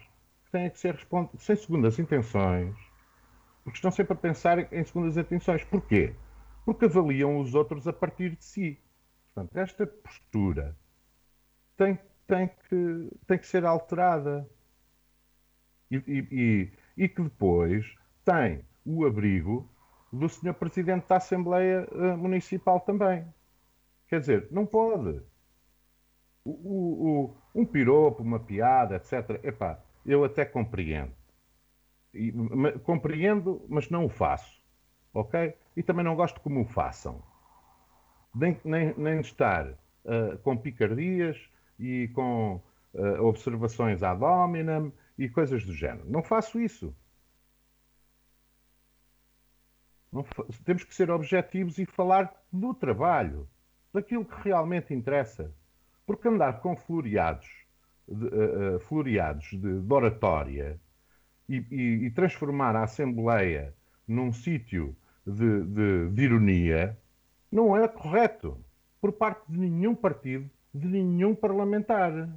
[0.44, 2.74] que têm que ser respondidas sem segundas intenções,
[3.62, 5.64] porque estão sempre a pensar em segundas intenções.
[5.64, 6.14] Porquê?
[6.64, 8.78] Porque avaliam os outros a partir de si.
[9.26, 10.76] Portanto, esta postura
[11.80, 14.46] tem, tem, que, tem que ser alterada.
[15.90, 16.72] E, e, e,
[17.04, 19.66] e que depois tem o abrigo
[20.12, 20.52] do Sr.
[20.52, 23.26] Presidente da Assembleia eh, Municipal também.
[24.08, 25.22] Quer dizer, não pode.
[26.44, 29.42] O, o, o, um piropo, uma piada, etc.
[29.42, 31.12] Epá, eu até compreendo.
[32.12, 32.30] E,
[32.84, 34.60] compreendo, mas não o faço.
[35.14, 35.56] Ok?
[35.74, 37.22] E também não gosto como o façam.
[38.34, 41.50] Nem, nem, nem estar uh, com picardias
[41.80, 42.60] e com
[42.94, 46.08] uh, observações ad hominem e coisas do género.
[46.08, 46.94] Não faço isso.
[50.12, 50.24] Não,
[50.64, 53.48] temos que ser objetivos e falar do trabalho,
[53.92, 55.52] daquilo que realmente interessa.
[56.04, 57.48] Porque andar com floreados
[58.06, 60.80] de, uh, uh, floreados de, de oratória
[61.48, 63.74] e, e, e, transformar a Assembleia
[64.06, 66.98] num sítio de, de, de ironia
[67.50, 68.58] não é correto
[69.00, 72.28] por parte de nenhum partido, de nenhum parlamentar.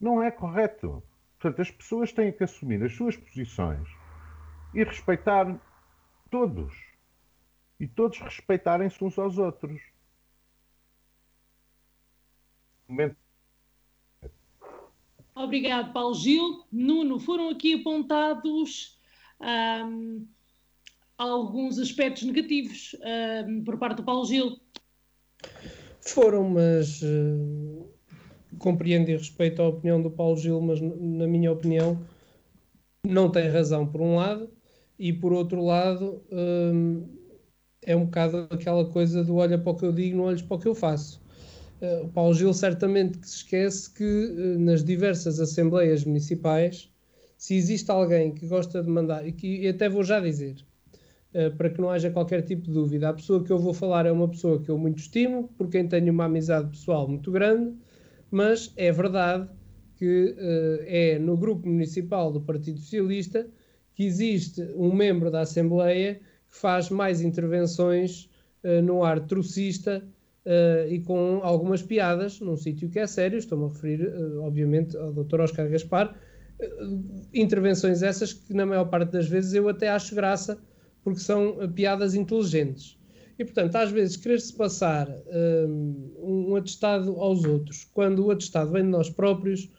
[0.00, 1.02] Não é correto.
[1.38, 3.88] Portanto, as pessoas têm que assumir as suas posições
[4.74, 5.58] e respeitar
[6.30, 6.74] todos.
[7.78, 9.80] E todos respeitarem-se uns aos outros.
[15.34, 16.64] Obrigado, Paulo Gil.
[16.70, 19.00] Nuno, foram aqui apontados
[21.16, 22.94] alguns aspectos negativos
[23.64, 24.60] por parte do Paulo Gil.
[26.00, 27.86] Foram, mas uh,
[28.58, 31.98] compreendo e respeito a opinião do Paulo Gil, mas na minha opinião
[33.06, 34.50] não tem razão por um lado
[34.98, 37.06] e por outro lado hum,
[37.82, 40.56] é um bocado aquela coisa do olha para o que eu digo, não olhes para
[40.56, 41.20] o que eu faço.
[41.80, 46.90] Uh, o Paulo Gil certamente que se esquece que uh, nas diversas assembleias municipais,
[47.38, 50.56] se existe alguém que gosta de mandar, e que e até vou já dizer,
[51.56, 54.10] para que não haja qualquer tipo de dúvida, a pessoa que eu vou falar é
[54.10, 57.72] uma pessoa que eu muito estimo, por quem tenho uma amizade pessoal muito grande,
[58.30, 59.48] mas é verdade
[59.96, 60.34] que
[60.86, 63.46] é no grupo municipal do Partido Socialista
[64.00, 68.30] que existe um membro da Assembleia que faz mais intervenções
[68.64, 70.02] uh, no ar trocista
[70.46, 73.36] uh, e com algumas piadas num sítio que é sério.
[73.36, 75.40] Estou-me a referir, uh, obviamente, ao Dr.
[75.40, 76.16] Oscar Gaspar.
[77.34, 80.58] intervenções essas que, na maior parte das vezes, eu até acho graça,
[81.02, 82.98] porque são piadas inteligentes.
[83.38, 85.08] E, portanto, às vezes, querer-se passar
[85.66, 89.70] um, um atestado aos outros, quando o atestado vem de nós próprios,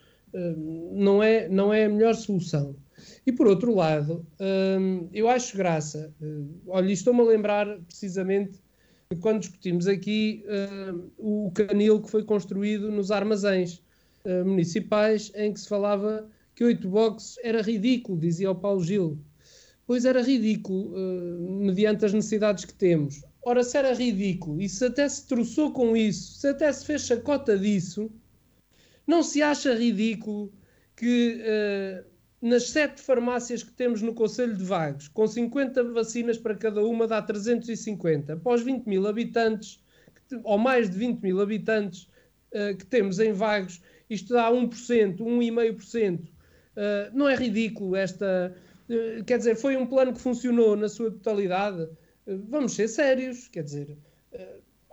[0.92, 2.76] não, é, não é a melhor solução.
[3.26, 4.26] E por outro lado,
[4.80, 6.14] hum, eu acho graça.
[6.22, 8.60] Hum, olha, estou-me a lembrar precisamente
[9.20, 13.82] quando discutimos aqui hum, o canil que foi construído nos armazéns
[14.46, 19.18] municipais, em que se falava que oito boxes era ridículo, dizia o Paulo Gil.
[19.92, 20.94] Pois era ridículo,
[21.60, 23.26] mediante as necessidades que temos.
[23.44, 27.02] Ora, se era ridículo e se até se troçou com isso, se até se fez
[27.02, 28.10] chacota disso,
[29.06, 30.50] não se acha ridículo
[30.96, 32.06] que uh,
[32.42, 37.06] nas sete farmácias que temos no Conselho de Vagos, com 50 vacinas para cada uma,
[37.06, 38.32] dá 350.
[38.32, 39.84] Após 20 mil habitantes,
[40.46, 42.04] ou mais de 20 mil habitantes
[42.54, 46.22] uh, que temos em Vagos, isto dá 1%, 1,5%.
[46.22, 46.32] Uh,
[47.14, 48.56] não é ridículo esta.
[48.92, 51.84] Uh, quer dizer, foi um plano que funcionou na sua totalidade.
[52.28, 53.98] Uh, vamos ser sérios, quer dizer.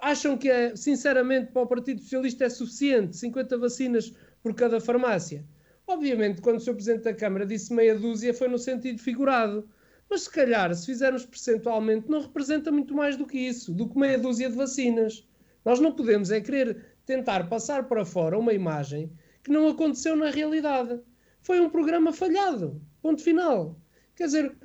[0.01, 5.44] acham que, é, sinceramente, para o Partido Socialista é suficiente 50 vacinas por cada farmácia?
[5.86, 6.74] Obviamente, quando o Sr.
[6.74, 9.66] Presidente da Câmara disse meia dúzia, foi no sentido figurado.
[10.09, 13.99] Mas se calhar, se fizermos percentualmente, não representa muito mais do que isso, do que
[13.99, 15.26] meia dúzia de vacinas.
[15.64, 19.11] Nós não podemos é querer tentar passar para fora uma imagem
[19.42, 21.01] que não aconteceu na realidade.
[21.40, 22.80] Foi um programa falhado.
[23.01, 23.76] Ponto final.
[24.19, 24.57] Quer dizer,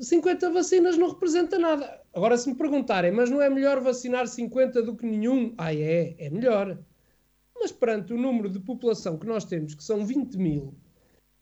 [0.00, 2.00] 50 eh, vacinas não representa nada.
[2.14, 5.52] Agora, se me perguntarem, mas não é melhor vacinar 50 do que nenhum?
[5.58, 6.78] Ah, é, é melhor.
[7.54, 10.74] Mas perante o número de população que nós temos, que são 20 mil,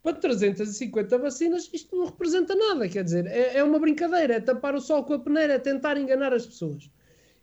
[0.02, 2.88] para 350 vacinas, isto não representa nada.
[2.88, 5.96] Quer dizer, é, é uma brincadeira, é tapar o sol com a peneira, é tentar
[5.96, 6.90] enganar as pessoas.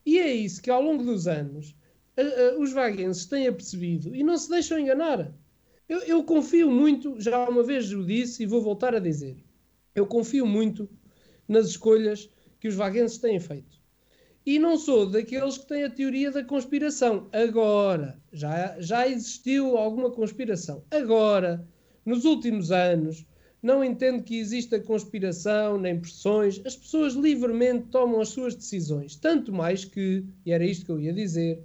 [0.05, 1.73] E é isso que ao longo dos anos
[2.17, 5.33] a, a, os vaguenses têm apercebido e não se deixam enganar.
[5.87, 9.44] Eu, eu, confio muito, já uma vez o disse e vou voltar a dizer,
[9.95, 10.89] eu confio muito
[11.47, 12.29] nas escolhas
[12.59, 13.75] que os vaguenses têm feito.
[14.45, 17.27] E não sou daqueles que têm a teoria da conspiração.
[17.31, 20.83] Agora, já, já existiu alguma conspiração.
[20.91, 21.67] Agora,
[22.05, 23.25] nos últimos anos,
[23.65, 26.61] não entendo que exista conspiração nem pressões.
[26.63, 29.15] As pessoas livremente tomam as suas decisões.
[29.15, 31.63] Tanto mais que, e era isto que eu ia dizer,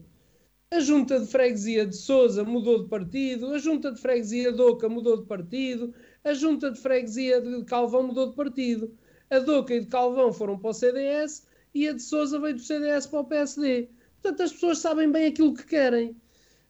[0.73, 4.89] a junta de freguesia de Souza mudou de partido, a junta de freguesia de Oca
[4.89, 5.93] mudou de partido,
[6.25, 8.97] a junta de freguesia de Calvão mudou de partido.
[9.31, 12.55] A de Oca e de Calvão foram para o CDS e a de Souza veio
[12.55, 13.89] do CDS para o PSD.
[14.21, 16.17] Portanto, as pessoas sabem bem aquilo que querem.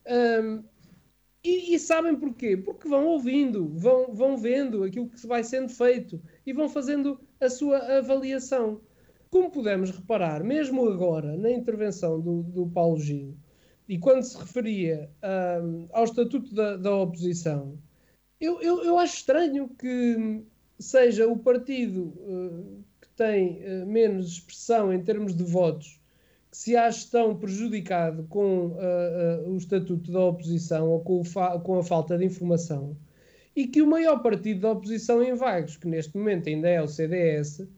[0.07, 0.63] Um,
[1.43, 2.57] e, e, sabem porquê?
[2.57, 7.49] Porque vão ouvindo, vão, vão vendo aquilo que vai sendo feito e vão fazendo a
[7.49, 8.83] sua avaliação.
[9.31, 13.37] Como pudemos reparar, mesmo agora, na intervenção do, do Paulo Gil,
[13.89, 15.11] e quando se referia
[15.63, 17.79] um, ao estatuto da, da oposição,
[18.41, 20.43] eu, eu, eu, acho estranho que
[20.79, 22.85] seja o partido uh,
[23.17, 26.01] tem uh, menos expressão em termos de votos,
[26.51, 31.23] que se acha tão prejudicado com uh, o estatuto da oposição ou com,
[31.63, 32.97] com, a falta de informação,
[33.55, 36.89] e que o maior partido da oposição em Vagos, que neste momento ainda é o
[36.89, 37.69] CDS,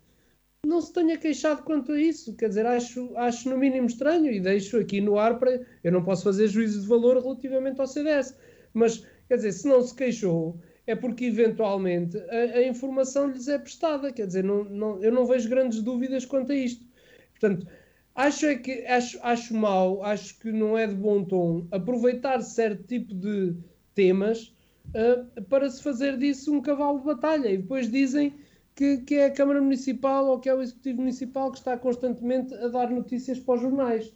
[0.64, 2.36] não se tenha queixado quanto a isso.
[2.36, 5.60] Quer dizer, acho, acho no mínimo estranho e deixo aqui no ar para.
[5.82, 8.36] Eu não posso fazer juízo de valor relativamente ao CDS,
[8.72, 13.58] mas quer dizer, se não se queixou é porque eventualmente a, a, informação lhes é
[13.58, 14.12] prestada.
[14.12, 16.84] Quer dizer, não, não, eu não vejo grandes dúvidas quanto a isto.
[17.30, 17.66] Portanto,
[18.14, 22.84] acho é que acho, acho mal, acho que não é de bom tom aproveitar certo
[22.84, 23.56] tipo de
[23.94, 24.54] temas
[24.88, 28.34] uh, para se fazer disso um cavalo de batalha e depois dizem
[28.74, 32.52] que, que é a Câmara Municipal ou que é o Executivo Municipal que está constantemente
[32.52, 34.12] a dar notícias para os jornais.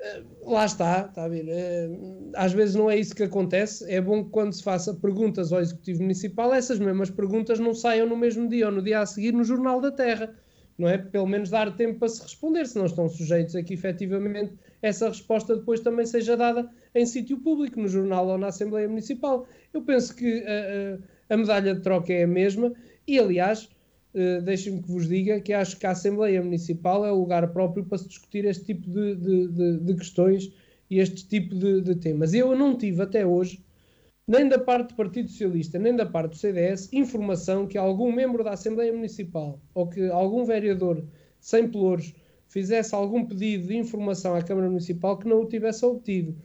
[0.00, 1.46] Eh, lá está, está a ver.
[1.48, 1.88] Eh,
[2.34, 3.90] às vezes não é isso que acontece.
[3.90, 8.08] É bom que quando se faça perguntas ao Executivo Municipal, essas mesmas perguntas não saiam
[8.08, 10.34] no mesmo dia ou no dia a seguir no Jornal da Terra.
[10.76, 10.98] Não é?
[10.98, 15.08] Pelo menos dar tempo para se responder, se não estão sujeitos a que efetivamente essa
[15.08, 19.46] resposta depois também seja dada em sítio público, no jornal ou na Assembleia Municipal.
[19.72, 20.98] Eu penso que a, eh,
[21.30, 22.72] a, a medalha de troca é a mesma
[23.06, 23.68] e, aliás,
[24.14, 27.84] uh, deixem-me que vos diga que acho que a Assembleia Municipal é o lugar próprio
[27.84, 30.52] para se discutir este tipo de, de, de, de questões
[30.90, 32.34] e este tipo de, temas.
[32.34, 33.64] Eu não tive até hoje,
[34.26, 38.44] nem da parte do Partido Socialista, nem da parte do CDS, informação que algum membro
[38.44, 41.04] da Assembleia Municipal ou que algum vereador
[41.40, 42.14] sem pelouros
[42.48, 46.36] fizesse algum pedido de informação à Câmara Municipal que não o tivesse obtido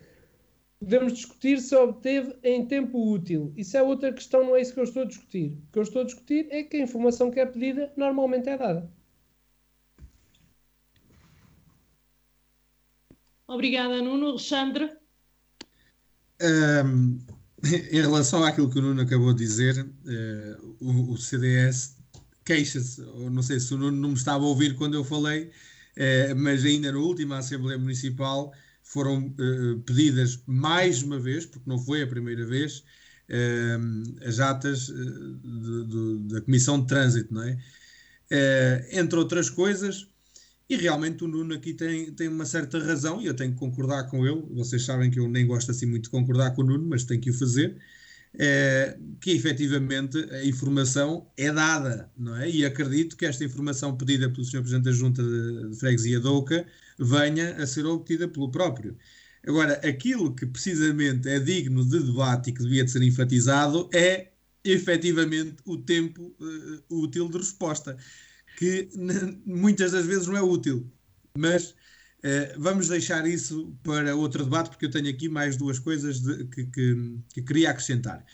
[0.80, 3.54] podemos discutir se obteve em tempo útil.
[3.58, 5.58] Isso é outra questão, não é isso que eu estou a discutir.
[5.68, 8.58] O que eu estou a discutir é que a informação que é pedida normalmente é
[8.58, 8.90] dada.
[13.46, 14.28] Obrigada, Nuno.
[14.28, 14.92] Alexandre?
[16.42, 17.20] Um,
[17.92, 21.98] em relação àquilo que o Nuno acabou de dizer, uh, o, o, CDS
[22.46, 25.46] queixa-se, não sei se o Nuno não me estava a ouvir quando eu falei,
[25.98, 28.54] uh, mas ainda na última Assembleia Municipal
[28.90, 32.80] foram uh, pedidas mais uma vez, porque não foi a primeira vez,
[33.30, 37.58] uh, as atas uh, da Comissão de Trânsito, não é?
[38.92, 40.08] entre outras coisas,
[40.70, 44.04] e realmente o Nuno aqui tem, tem uma certa razão, e eu tenho que concordar
[44.04, 44.44] com ele.
[44.52, 47.20] Vocês sabem que eu nem gosto assim muito de concordar com o Nuno, mas tenho
[47.20, 47.76] que o fazer.
[49.20, 52.48] que efetivamente a informação é dada, não é?
[52.48, 54.62] E acredito que esta informação pedida pelo Sr.
[54.62, 56.68] Presidente da Junta de, de Freguesia Douca
[57.00, 58.98] venha a ser obtida pelo próprio.
[59.48, 64.32] Agora, aquilo que precisamente é digno de debate e que devia de ser enfatizado é
[64.64, 67.98] efetivamente o tempo uh, útil de resposta,
[68.58, 68.90] que
[69.46, 70.92] muitas das vezes não é útil.
[71.38, 71.76] Mas uh,
[72.58, 76.66] vamos deixar isso para outro debate, porque eu tenho aqui mais duas coisas de, que,
[76.66, 78.26] que, que, queria acrescentar.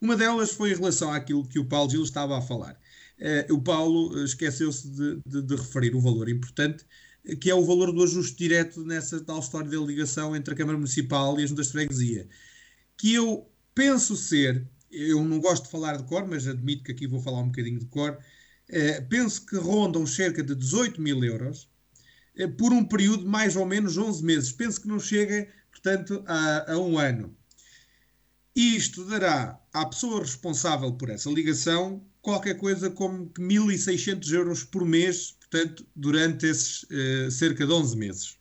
[0.00, 2.80] Uma delas foi em relação àquilo que o Paulo Gil estava a falar.
[3.18, 6.86] Uh, o Paulo esqueceu-se de, de, de referir o valor importante
[7.40, 10.76] que é o valor do ajuste direto nessa tal história da ligação entre a Câmara
[10.76, 12.28] Municipal e as juntas de freguesia.
[12.96, 17.06] Que eu penso ser, eu não gosto de falar de cor, mas admito que aqui
[17.06, 18.18] vou falar um bocadinho de cor,
[18.68, 21.68] eh, penso que rondam cerca de 18 mil euros
[22.36, 24.52] eh, por um período de mais ou menos 11 meses.
[24.52, 27.34] Penso que não chega, portanto, a, a um ano.
[28.54, 35.36] Isto dará à pessoa responsável por essa ligação qualquer coisa como 1.600 euros por mês
[35.54, 38.38] portanto, durante esses uh, cerca de 11 meses.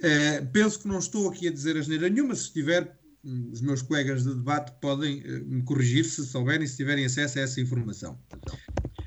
[0.00, 3.82] Uh, penso que não estou aqui a dizer asneira nenhuma, se estiver, um, os meus
[3.82, 8.18] colegas de debate podem uh, me corrigir se souberem, se tiverem acesso a essa informação.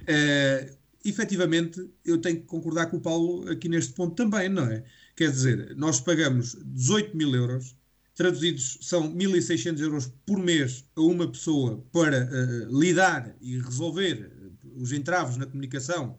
[0.01, 4.84] Uh, efetivamente, eu tenho que concordar com o Paulo aqui neste ponto também, não é?
[5.16, 7.76] Quer dizer, nós pagamos 18 mil euros,
[8.16, 14.32] traduzidos são 1.600 euros por mês a uma pessoa para uh, lidar e resolver
[14.76, 16.18] os entraves na comunicação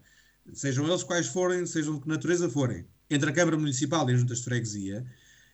[0.53, 4.21] sejam eles quais forem, sejam de que natureza forem, entre a Câmara Municipal e as
[4.21, 5.07] juntas de freguesia,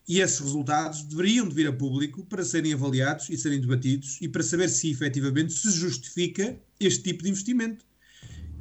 [0.08, 4.28] e esses resultados deveriam de vir a público para serem avaliados e serem debatidos e
[4.28, 7.84] para saber se efetivamente se justifica este tipo de investimento.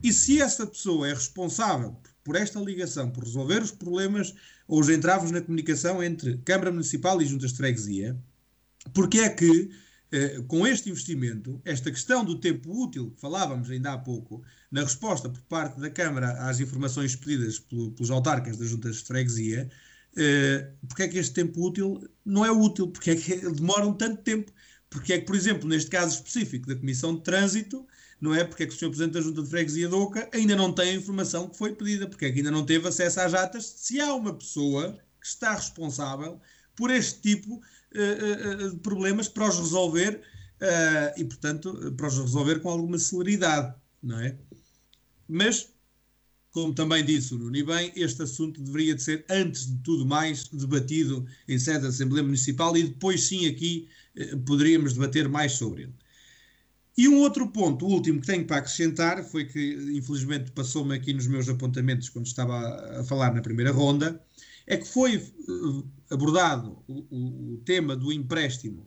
[0.04, 4.34] E se essa pessoa é responsável por esta ligação, por resolver os problemas
[4.70, 8.16] ou os entravos na comunicação entre Câmara Municipal e juntas de freguesia,
[8.94, 9.72] porque é que
[10.12, 14.84] eh, com este investimento, esta questão do tempo útil, que falávamos ainda há pouco, na
[14.84, 19.70] resposta por parte da Câmara às informações pedidas pelo, pelos autarcas das juntas de freguesia,
[20.16, 22.90] eh, porque é que este tempo útil não é útil?
[22.90, 24.52] Porque é que demoram tanto tempo?
[24.88, 27.88] Porque é que, por exemplo, neste caso específico da Comissão de Trânsito,
[28.20, 28.44] não é?
[28.44, 28.90] Porque é que o Sr.
[28.90, 32.08] Presidente da Junta de Freguesia de Oca ainda não tem a informação que foi pedida?
[32.08, 33.66] Porque é que ainda não teve acesso às atas?
[33.66, 36.40] Se há uma pessoa que está responsável
[36.76, 40.22] por este tipo uh, uh, de problemas para os resolver
[40.62, 44.38] uh, e, portanto, para os resolver com alguma celeridade, não é?
[45.28, 45.70] Mas,
[46.52, 50.48] como também disse o Nuno bem, este assunto deveria de ser, antes de tudo mais,
[50.48, 53.88] debatido em sede da Assembleia Municipal e depois sim aqui
[54.46, 55.94] poderíamos debater mais sobre ele.
[57.00, 61.14] E um outro ponto, o último que tenho para acrescentar, foi que infelizmente passou-me aqui
[61.14, 64.22] nos meus apontamentos quando estava a falar na primeira ronda,
[64.68, 68.82] é que foi uh, abordado o, o, tema do empréstimo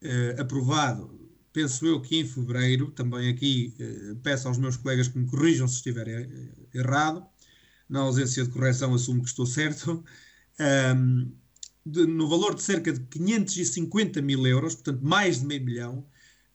[0.00, 5.18] uh, aprovado, penso eu que em fevereiro, também aqui uh, peço aos meus colegas que
[5.18, 6.06] me corrijam se estiver
[6.72, 7.26] errado,
[7.88, 10.04] na ausência de correção assumo que estou certo,
[10.94, 11.32] um,
[11.84, 16.06] de, no valor de cerca de 550 mil euros, portanto mais de meio milhão,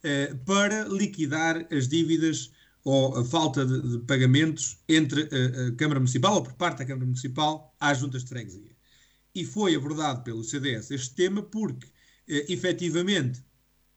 [0.04, 2.52] eh, para liquidar as dívidas
[2.84, 6.86] ou a falta de, de pagamentos entre a, a, Câmara Municipal ou por parte da
[6.86, 8.76] Câmara Municipal às juntas de freguesia.
[9.34, 11.88] E foi abordado pelo CDS este tema porque,
[12.28, 13.44] eh, efetivamente,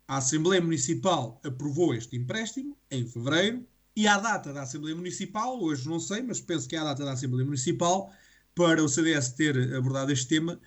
[0.06, 5.88] a Assembleia Municipal aprovou este empréstimo em fevereiro e à data da Assembleia Municipal, hoje
[5.88, 8.12] não sei, mas penso que é a data da Assembleia Municipal,
[8.54, 10.60] para o CDS ter abordado este tema,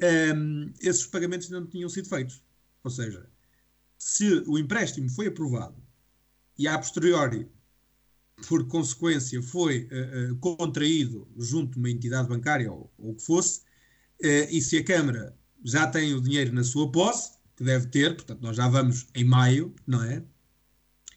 [0.00, 2.42] ehm, esses pagamentos ainda não tinham sido feitos.
[2.82, 3.28] Ou seja,
[3.98, 5.82] se o empréstimo foi aprovado
[6.56, 7.50] e a posteriori,
[8.46, 13.60] por consequência, foi uh, uh, contraído junto de uma entidade bancária ou, o que fosse,
[14.22, 18.14] uh, e se a Câmara já tem o dinheiro na sua posse, que deve ter,
[18.14, 20.22] portanto, nós já vamos em maio, não é?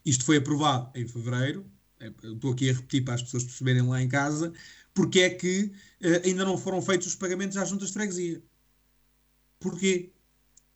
[0.03, 1.65] Isto foi aprovado em fevereiro,
[1.99, 4.51] é, eu estou aqui a repetir para as pessoas perceberem lá em casa,
[4.91, 5.71] porque é que
[6.25, 8.43] ainda não foram feitos os pagamentos às juntas de freguesia.
[9.59, 10.11] Porquê?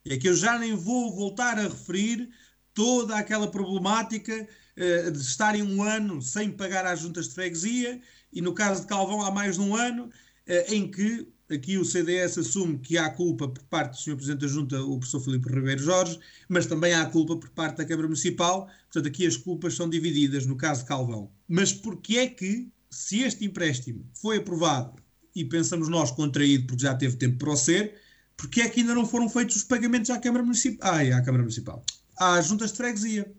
[0.08, 2.30] É que eu já nem vou voltar a referir
[2.76, 4.48] toda aquela problemática
[4.78, 8.00] uh, de estarem um ano sem pagar às juntas de freguesia
[8.32, 11.86] e no caso de Calvão há mais de um ano uh, em que aqui o
[11.86, 14.16] CDS assume que há culpa por parte do Sr.
[14.16, 17.86] Presidente da Junta, o professor Filipe Ribeiro Jorge, mas também há culpa por parte da
[17.86, 21.32] Câmara Municipal, portanto aqui as culpas são divididas no caso de Calvão.
[21.48, 24.96] Mas porquê é que, se este empréstimo foi aprovado
[25.36, 28.05] e pensamos nós contraído porque já teve tempo para o ser,
[28.38, 30.94] porque é que ainda não foram feitos os pagamentos à Câmara Municipal?
[30.94, 31.84] Ai, à Câmara Municipal.
[32.18, 33.34] Às juntas de freguesia.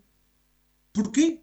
[0.92, 1.42] Porquê?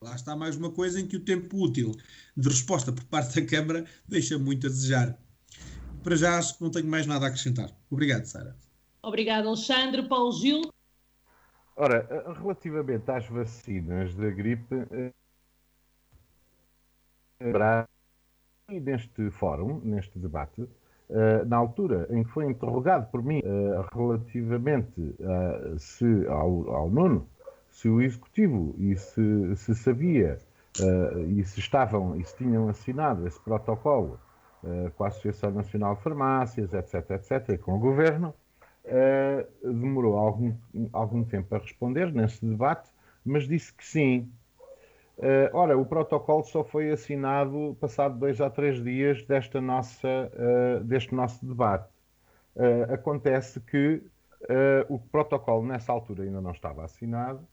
[0.00, 1.94] Lá está mais uma coisa em que o tempo útil
[2.36, 5.18] de resposta por parte da Câmara deixa muito a desejar.
[6.02, 7.70] Para já acho que não tenho mais nada a acrescentar.
[7.90, 8.56] Obrigado, Sara.
[9.02, 10.06] Obrigado, Alexandre.
[10.06, 10.62] Paulo Gil.
[11.76, 12.06] Ora,
[12.38, 15.12] relativamente às vacinas da gripe, eh,
[18.70, 20.68] e neste fórum, neste debate,
[21.10, 25.14] Uh, na altura em que foi interrogado por mim uh, relativamente
[25.76, 27.28] se, ao, ao Nuno,
[27.70, 30.38] se o Executivo e se, se sabia
[31.28, 34.18] e se estavam e se tinham assinado esse protocolo
[34.96, 38.34] com a Associação Nacional de Farmácias, etc., etc., com o Governo,
[39.62, 40.54] demorou algum,
[40.92, 42.90] algum tempo a responder nesse debate,
[43.24, 44.32] mas disse que sim,
[45.16, 50.82] Uh, ora, o protocolo só foi assinado passado dois a três dias desta nossa, uh,
[50.82, 51.88] deste nosso debate.
[52.56, 54.02] Uh, acontece que
[54.90, 57.48] o protocolo nessa altura ainda não estava assinado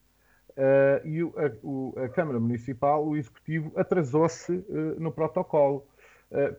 [1.05, 4.51] e o, a, o, a, Câmara Municipal, o Executivo, atrasou-se
[4.97, 5.88] no protocolo.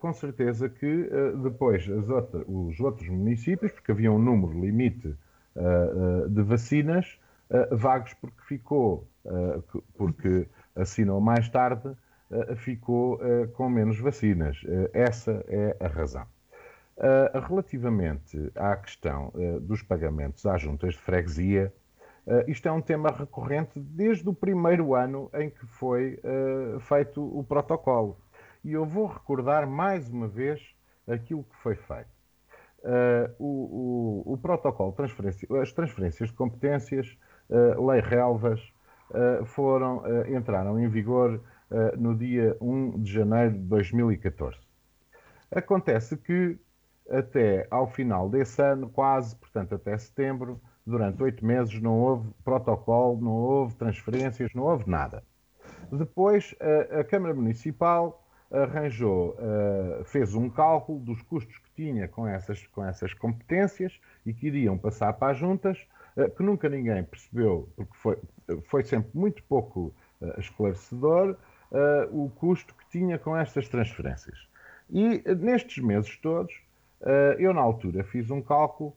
[0.00, 1.10] com certeza que
[1.42, 5.14] depois outra, os outros municípios, porque havia um número limite
[6.30, 7.18] de vacinas,
[7.70, 9.06] vagos porque ficou,
[9.98, 11.94] porque assinou mais tarde,
[12.32, 14.62] eh, ficou eh, com menos vacinas.
[14.66, 16.26] Eh, essa é a razão.
[17.48, 21.72] Relativamente à questão dos pagamentos às juntas de freguesia,
[22.46, 26.20] isto é um tema recorrente desde o primeiro ano em que foi
[26.82, 28.18] feito o protocolo.
[28.62, 30.60] E eu vou recordar mais uma vez
[31.08, 32.10] aquilo que foi feito.
[33.38, 37.18] O, o, o protocolo, transferência, as transferências de competências,
[37.50, 38.71] lei relvas,
[39.46, 41.40] foram, eh, entraram em vigor
[41.98, 44.58] no dia 1 de janeiro de 2014.
[45.50, 46.58] Acontece que
[47.08, 53.20] até ao final desse ano, quase, portanto até setembro, durante oito meses não houve protocolo,
[53.20, 55.22] não houve transferências, não houve nada.
[55.90, 62.26] Depois a, a Câmara Municipal arranjou, uh, fez um cálculo dos custos que tinha com
[62.26, 65.78] essas, com essas competências e que iriam passar para as juntas,
[66.36, 68.18] que nunca ninguém percebeu, porque foi,
[68.64, 71.36] foi sempre muito pouco uh, esclarecedor,
[72.10, 74.46] o custo que tinha com estas transferências.
[74.90, 76.52] E nestes meses todos,
[77.38, 78.94] eu na altura fiz um cálculo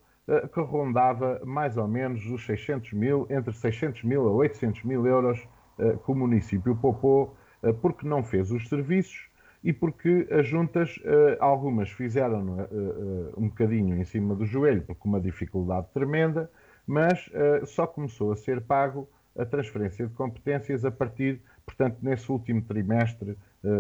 [0.54, 5.40] que rondava mais ou menos os 600 mil, entre 600 mil a 800 mil euros
[5.78, 7.34] que o município poupou
[7.82, 9.30] porque não fez os serviços
[9.66, 14.84] e porque as juntas, eh, algumas fizeram eh, eh, um bocadinho em cima do joelho,
[14.84, 16.52] porque uma dificuldade tremenda,
[16.88, 17.30] mas
[17.66, 23.38] só começou a ser pago a transferência de competências a partir, portanto, nesse último trimestre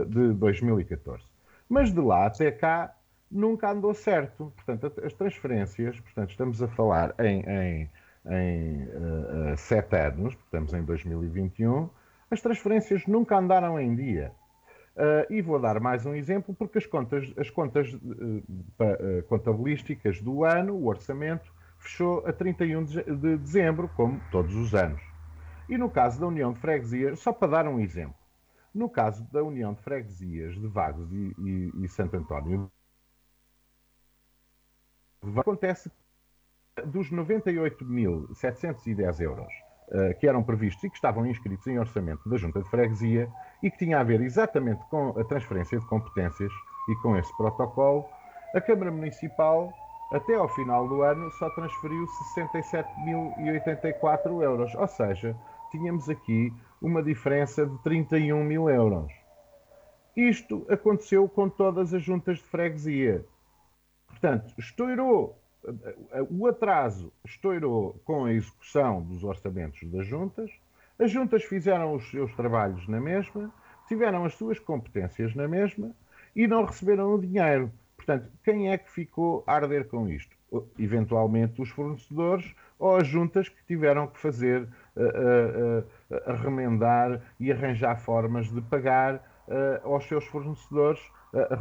[0.08, 1.24] de 2014.
[1.70, 2.96] Mas de lá até cá
[3.32, 4.52] nunca andou certo.
[4.56, 7.90] Portanto, as transferências, portanto, estamos a falar em, em,
[8.26, 11.90] em uh, sete anos, estamos em 2021,
[12.32, 14.32] as transferências nunca andaram em dia.
[14.96, 20.22] Uh, e vou dar mais um exemplo, porque as contas, as contas uh, uh, contabilísticas
[20.22, 21.52] do ano, o orçamento,
[21.86, 25.02] fechou a 31 de, de dezembro, como todos os anos.
[25.70, 28.18] E no caso da União de Freguesias, só para dar um exemplo,
[28.74, 32.70] no caso da União de Freguesias de Vagos e, e, e Santo António,
[35.38, 35.92] acontece
[36.86, 39.66] dos 98.710 euros
[40.20, 43.32] que eram previstos e que estavam inscritos em orçamento da Junta de Freguesia,
[43.62, 46.52] e que tinha a ver exatamente com a transferência de competências
[46.90, 48.06] e com esse protocolo,
[48.54, 49.72] a Câmara Municipal,
[50.12, 54.74] até ao final do ano, só transferiu 67.084 euros.
[54.76, 55.36] Ou seja,
[55.72, 59.12] tínhamos aqui uma diferença de 31 mil euros.
[60.16, 63.26] Isto aconteceu com todas as juntas de freguesia.
[64.08, 65.38] Portanto, estourou,
[66.30, 70.50] o atraso estourou com a execução dos orçamentos das juntas,
[70.98, 73.54] as juntas fizeram os seus trabalhos na mesma,
[73.88, 75.92] tiveram as suas competências na mesma
[76.34, 77.70] e não receberam o dinheiro.
[78.06, 80.36] Portanto, quem é que ficou a arder com isto?
[80.78, 87.52] Eventualmente os fornecedores ou as juntas que tiveram que fazer, uh, uh, uh, remendar e
[87.52, 89.36] arranjar formas de pagar
[89.84, 91.00] aos seus fornecedores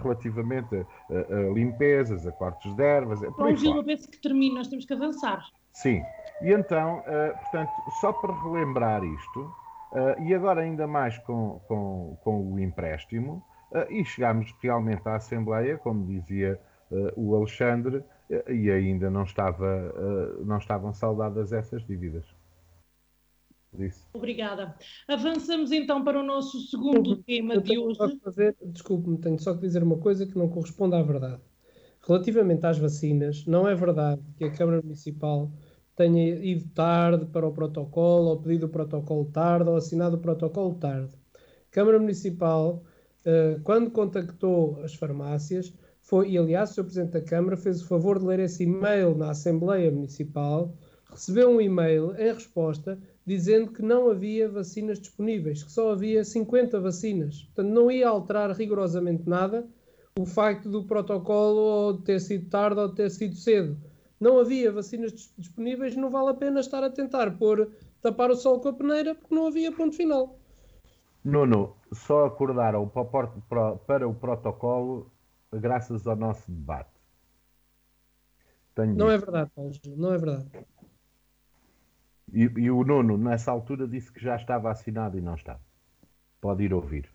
[0.02, 0.80] relativamente a,
[1.14, 3.20] a, limpezas, a cortes de ervas.
[3.20, 5.44] Bom, Gil, eu penso que termina, nós temos que avançar.
[5.70, 6.02] Sim,
[6.40, 7.02] e então,
[7.42, 7.70] portanto,
[8.00, 9.54] só para relembrar isto,
[10.24, 13.44] e agora ainda mais com, com, com o empréstimo,
[13.90, 16.60] e chegámos realmente à Assembleia, como dizia
[17.16, 18.02] o Alexandre,
[18.48, 19.92] e ainda não, estava,
[20.44, 22.24] não estavam saldadas essas dívidas.
[24.12, 24.76] Obrigada.
[25.08, 27.98] Avançamos então para o nosso segundo tema de hoje.
[28.62, 31.42] Desculpe-me, tenho só que dizer uma coisa que não corresponde à verdade.
[32.06, 35.50] Relativamente às vacinas, não é verdade que a Câmara Municipal
[35.96, 40.74] tenha ido tarde para o protocolo, ou pedido o protocolo tarde, ou assinado o protocolo
[40.74, 41.12] tarde.
[41.34, 42.84] A Câmara Municipal,
[43.26, 46.84] uh, quando contactou as farmácias, foi, e aliás o Sr.
[46.84, 50.74] Presidente da Câmara fez o favor de ler esse e-mail na Assembleia Municipal,
[51.10, 56.78] recebeu um e-mail em resposta dizendo que não havia vacinas disponíveis, que só havia 50
[56.80, 57.42] vacinas.
[57.44, 59.66] Portanto, não ia alterar rigorosamente nada
[60.18, 63.76] o facto do protocolo ter sido tarde ou ter sido cedo
[64.24, 67.70] não havia vacinas disponíveis, não vale a pena estar a tentar pôr,
[68.00, 70.38] tapar o sol com a peneira, porque não havia ponto final.
[71.24, 75.10] Nuno, só acordaram para o protocolo
[75.52, 76.90] graças ao nosso debate.
[78.74, 80.48] Tenho não é verdade, Paulo, não é verdade.
[82.32, 85.60] E, e, o Nuno, nessa altura, disse que já estava assinado e não está.
[86.40, 87.08] Pode ir ouvir.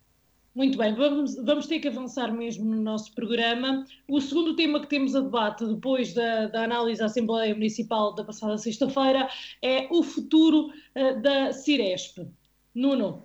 [0.55, 3.85] Muito bem, vamos, vamos ter que avançar mesmo no nosso programa.
[4.07, 8.23] O segundo tema que temos a debate, depois da, da análise da Assembleia Municipal da
[8.23, 9.29] passada sexta-feira,
[9.61, 12.27] é o futuro uh, da Ciresp.
[12.73, 13.23] Nuno.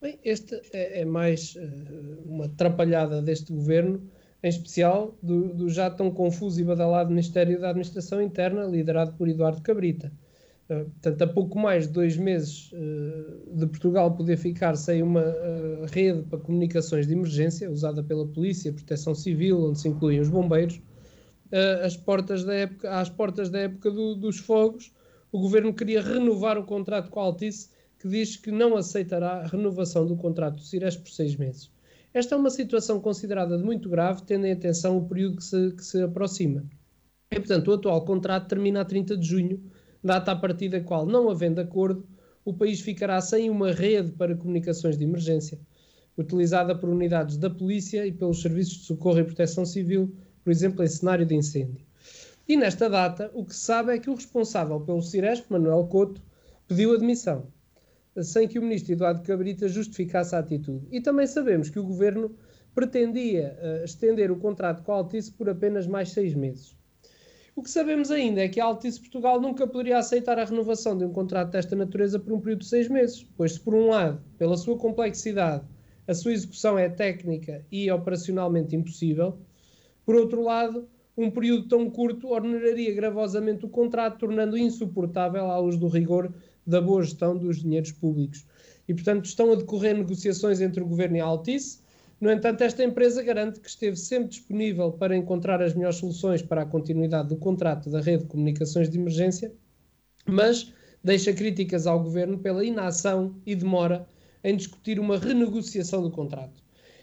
[0.00, 4.08] Bem, este é, é mais uh, uma atrapalhada deste governo,
[4.42, 9.28] em especial do, do já tão confuso e badalado Ministério da Administração Interna, liderado por
[9.28, 10.12] Eduardo Cabrita.
[10.68, 15.22] Eh, portanto, a pouco mais de dois meses uh, de Portugal poder ficar sem uma
[15.22, 20.28] uh, rede para comunicações de emergência, usada pela Polícia, Proteção Civil, onde se incluem os
[20.28, 20.80] bombeiros,
[21.82, 24.92] às portas da época, às portas da época do, dos fogos,
[25.32, 29.46] o governo queria renovar o contrato com a Altice, que diz que não aceitará a
[29.46, 31.70] renovação do contrato do Cires por seis meses.
[32.14, 35.72] Esta é uma situação considerada de muito grave, tendo em atenção o período que se,
[35.72, 36.64] que se aproxima.
[37.30, 39.62] E, portanto, o atual contrato termina a 30 de junho
[40.02, 42.06] data a partir da qual, não havendo acordo,
[42.44, 45.58] o país ficará sem uma rede para comunicações de emergência,
[46.16, 50.82] utilizada por unidades da polícia e pelos serviços de socorro e proteção civil, por exemplo,
[50.82, 51.84] em cenário de incêndio.
[52.48, 56.22] E nesta data, o que se sabe é que o responsável pelo Ciresp, Manuel Couto,
[56.66, 57.46] pediu admissão,
[58.22, 60.86] sem que o ministro Eduardo Cabrita justificasse a atitude.
[60.90, 62.34] E também sabemos que o governo
[62.74, 66.76] pretendia uh, estender o contrato com a Altice por apenas mais seis meses.
[67.56, 71.04] O que sabemos ainda é que a Altice Portugal nunca poderia aceitar a renovação de
[71.04, 74.22] um contrato desta natureza por um período de seis meses, pois se por um lado,
[74.38, 75.64] pela sua complexidade,
[76.06, 79.38] a sua execução é técnica e operacionalmente impossível,
[80.06, 85.76] por outro lado, um período tão curto ordenaria gravosamente o contrato, tornando insuportável à luz
[85.76, 86.32] do rigor
[86.68, 88.46] da boa gestão dos dinheiros públicos.
[88.86, 91.80] E, portanto, estão a decorrer negociações entre o Governo e a Altice.
[92.20, 96.62] No entanto, esta empresa garante que esteve sempre disponível para encontrar as melhores soluções para
[96.62, 99.52] a continuidade do contrato da rede de comunicações de emergência,
[100.26, 104.06] mas deixa críticas ao Governo pela inação e demora
[104.44, 106.62] em discutir uma renegociação do contrato.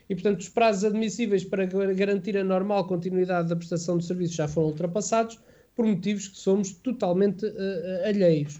[0.09, 4.47] E, portanto, os prazos admissíveis para garantir a normal continuidade da prestação de serviços já
[4.47, 5.39] foram ultrapassados
[5.76, 8.59] por motivos que somos totalmente uh, alheios.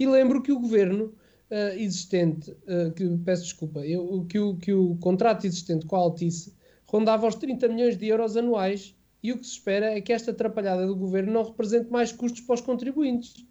[0.00, 1.14] E lembro que o governo
[1.50, 5.98] uh, existente, uh, que, peço desculpa, eu, que, o, que o contrato existente com a
[5.98, 6.54] Altice
[6.86, 10.30] rondava os 30 milhões de euros anuais e o que se espera é que esta
[10.30, 13.44] atrapalhada do governo não represente mais custos para os contribuintes,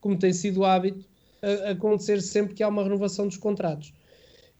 [0.00, 1.04] como tem sido o hábito
[1.42, 3.92] a, acontecer sempre que há uma renovação dos contratos.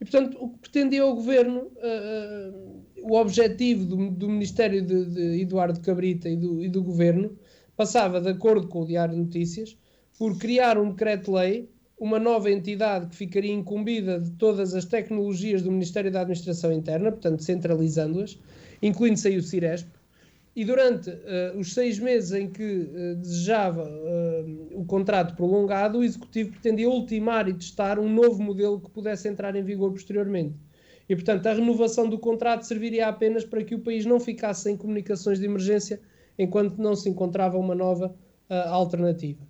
[0.01, 5.41] E, portanto, o que pretendia o governo, uh, o objetivo do, do Ministério de, de,
[5.41, 7.37] Eduardo Cabrita e do, e do governo,
[7.77, 9.77] passava, de acordo com o Diário de Notícias,
[10.17, 15.71] por criar um decreto-lei, uma nova entidade que ficaria incumbida de todas as tecnologias do
[15.71, 18.39] Ministério da Administração Interna, portanto centralizando-as,
[18.81, 19.87] incluindo-se aí o Ciresp,
[20.57, 26.03] e durante uh, os seis meses em que uh, desejava uh, o contrato prolongado, o
[26.03, 30.55] Executivo pretendia ultimar e testar um novo modelo que pudesse entrar em vigor posteriormente.
[31.07, 34.75] E, portanto, a renovação do contrato serviria apenas para que o país não ficasse sem
[34.75, 36.01] comunicações de emergência
[36.39, 38.15] enquanto não se encontrava uma nova
[38.49, 39.46] alternativa.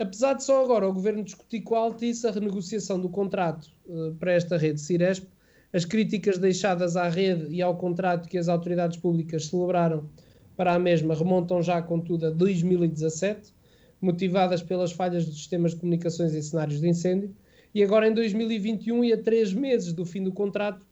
[0.00, 4.14] Apesar de só agora o governo discutir com a Altice a renegociação do contrato uh,
[4.14, 5.28] para esta rede Ciresp,
[5.74, 10.08] as críticas deixadas à rede e ao contrato que as autoridades públicas celebraram
[10.56, 13.52] para a mesma remontam já, contudo, a 2017,
[14.00, 17.36] motivadas pelas falhas dos sistemas de comunicações em cenários de incêndio,
[17.74, 20.86] e agora em 2021 e a três meses do fim do contrato,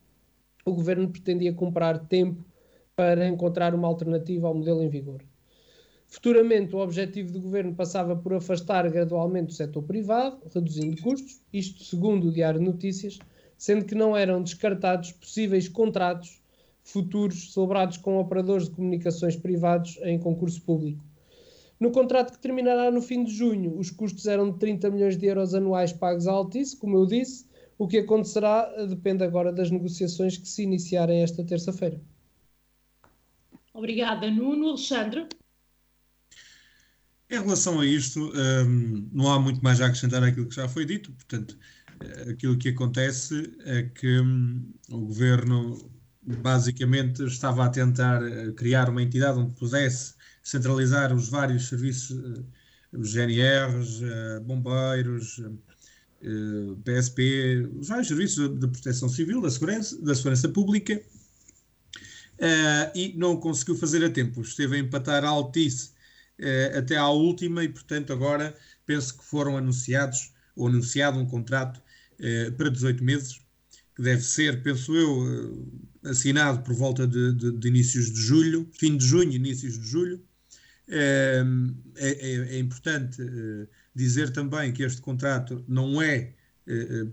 [0.66, 2.44] o governo pretendia comprar tempo
[2.94, 5.22] para encontrar uma alternativa ao modelo em vigor.
[6.10, 11.84] Futuramente, o objetivo do governo passava por afastar gradualmente o setor privado, reduzindo custos, isto
[11.84, 13.18] segundo o Diário Notícias,
[13.58, 16.40] sendo que não eram descartados possíveis contratos
[16.82, 21.04] futuros celebrados com operadores de comunicações privados em concurso público.
[21.78, 25.26] No contrato que terminará no fim de junho, os custos eram de 30 milhões de
[25.26, 27.46] euros anuais pagos à Altice, como eu disse.
[27.76, 32.00] O que acontecerá depende agora das negociações que se iniciarem esta terça-feira.
[33.74, 34.70] Obrigada, Nuno.
[34.70, 35.28] Alexandre?
[37.30, 40.86] Em relação a isto, um, não há muito mais a acrescentar àquilo que já foi
[40.86, 41.58] dito, portanto,
[42.00, 45.90] eh, aquilo que acontece é que um, o governo
[46.22, 52.46] basicamente estava a tentar eh, criar uma entidade onde pudesse centralizar os vários serviços, uh,
[52.92, 54.00] os GNRs,
[54.46, 55.42] bombeiros,
[56.84, 60.98] PSP, os vários serviços de, proteção civil, da segurança, da segurança pública,
[62.94, 64.40] e não conseguiu fazer a tempo.
[64.40, 65.90] Esteve a empatar a Altice
[66.40, 68.54] eh, até à última e, portanto, agora
[68.86, 71.82] penso que foram anunciados ou anunciado um contrato
[72.18, 73.40] eh, para 18 meses,
[73.94, 75.68] que deve ser, penso eu,
[76.04, 79.86] eh, assinado por volta de, de, de, inícios de julho, fim de junho, inícios de
[79.86, 80.24] julho.
[80.90, 81.42] É,
[81.96, 83.20] é, é importante
[83.94, 86.32] dizer também que este contrato não é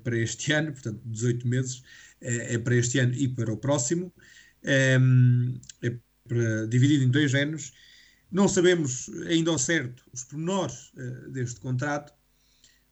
[0.01, 1.83] para este ano, portanto, 18 meses,
[2.21, 4.13] é, para este ano e para o próximo.
[4.63, 4.97] É,
[6.27, 7.73] para, dividido em dois anos
[8.31, 12.11] não sabemos ainda ao certo os pormenores uh, deste contrato,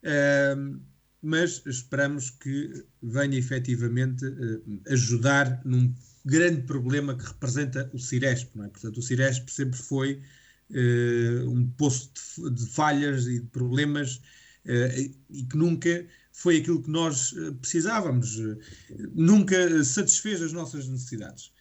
[0.04, 0.82] uh,
[1.22, 5.94] mas esperamos que venha efetivamente uh, ajudar num
[6.26, 8.56] grande problema que representa o Ciresp.
[8.60, 8.68] É?
[8.68, 10.22] Portanto, o Ciresp sempre foi
[11.46, 14.22] um poço de, de, falhas e de problemas
[15.30, 18.40] e que nunca foi aquilo que nós precisávamos,
[19.14, 21.52] nunca satisfez as nossas necessidades.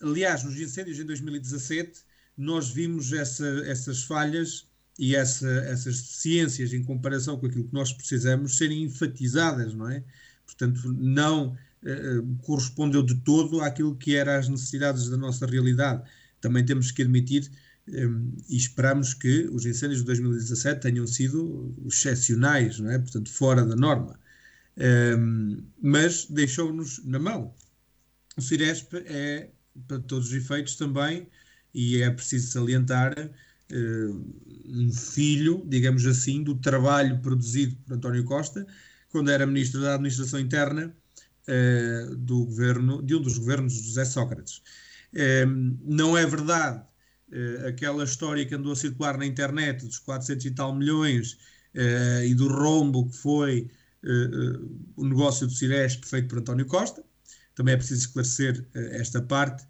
[0.00, 2.02] Aliás, nos incêndios em 2017
[2.36, 4.66] nós vimos essa, essas falhas
[4.98, 10.04] e essa, essas deficiências em comparação com aquilo que nós precisamos serem enfatizadas, não é?
[10.46, 16.02] Portanto, não eh, correspondeu de todo àquilo que eram as necessidades da nossa realidade.
[16.40, 17.50] Também temos que admitir
[17.86, 22.98] e esperamos que os incêndios de 2017 tenham sido excepcionais, não é?
[22.98, 24.18] portanto, fora da norma.
[25.80, 27.54] mas deixou-nos na mão.
[28.36, 29.50] O Ciresp é,
[29.86, 31.28] para todos os efeitos, também,
[31.74, 33.14] e é preciso salientar,
[34.66, 38.66] um filho, digamos assim, do trabalho produzido por António Costa,
[39.08, 40.94] quando era Ministro da Administração Interna
[42.18, 44.62] do governo, de um dos governos de José Sócrates.
[45.84, 46.82] não é verdade
[47.30, 51.38] uh, aquela história que andou a circular na internet dos 400 e tal milhões
[52.24, 53.68] e do rombo que foi
[54.96, 57.02] o negócio do Ciresp feito por António Costa.
[57.54, 59.66] Também é preciso esclarecer esta parte.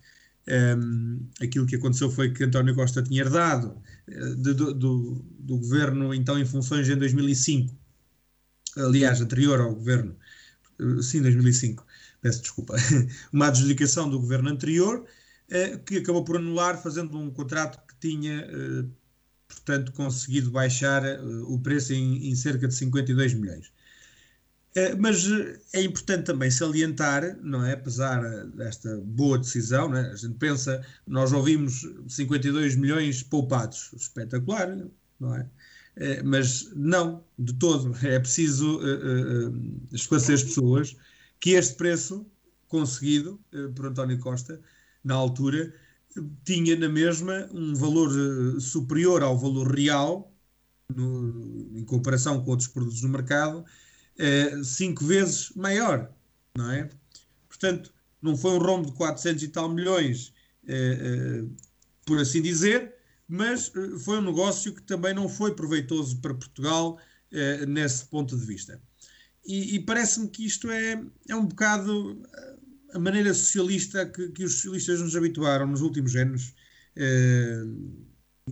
[0.47, 6.13] Um, aquilo que aconteceu foi que António Costa tinha herdado de, do, do, do, governo
[6.13, 7.75] então em funções em 2005,
[8.77, 10.15] aliás, anterior ao governo,
[11.01, 11.87] sim, 2005,
[12.21, 12.77] peço desculpa,
[13.33, 15.07] uma adjudicação do governo anterior
[15.51, 18.85] eh, que acabou por anular, fazendo um contrato que tinha, eh,
[19.49, 23.71] portanto, conseguido baixar eh, o preço em, em cerca de 52 milhões.
[24.99, 25.25] Mas
[25.73, 27.75] é importante também salientar, não é?
[27.75, 30.11] Apesar desta boa decisão, é?
[30.11, 34.77] a gente pensa, nós ouvimos 52 milhões poupados, espetacular,
[35.21, 35.49] não é?
[36.25, 37.95] Mas não, de todo.
[38.05, 38.81] É preciso
[39.93, 40.97] esclarecer as pessoas
[41.39, 42.27] que este preço
[42.75, 43.41] conseguido
[43.77, 44.61] por António Costa
[45.05, 45.73] na altura,
[46.45, 50.33] tinha na mesma um valor eh, superior ao valor real,
[50.95, 53.65] no, em comparação com outros produtos no mercado,
[54.19, 56.13] eh, cinco vezes maior,
[56.57, 56.89] não é?
[57.49, 57.93] Portanto,
[58.23, 60.33] não foi um rombo de 400 e tal milhões,
[60.67, 61.45] eh,
[62.07, 62.95] por assim dizer,
[63.29, 63.73] mas
[64.05, 66.99] foi um negócio que também não foi proveitoso para Portugal
[67.67, 68.81] nesse ponto de vista.
[69.45, 72.23] E, e parece-me que isto é, é um bocado
[72.95, 76.55] a maneira socialista que, que, os socialistas nos habituaram nos últimos anos,
[76.95, 77.65] eh,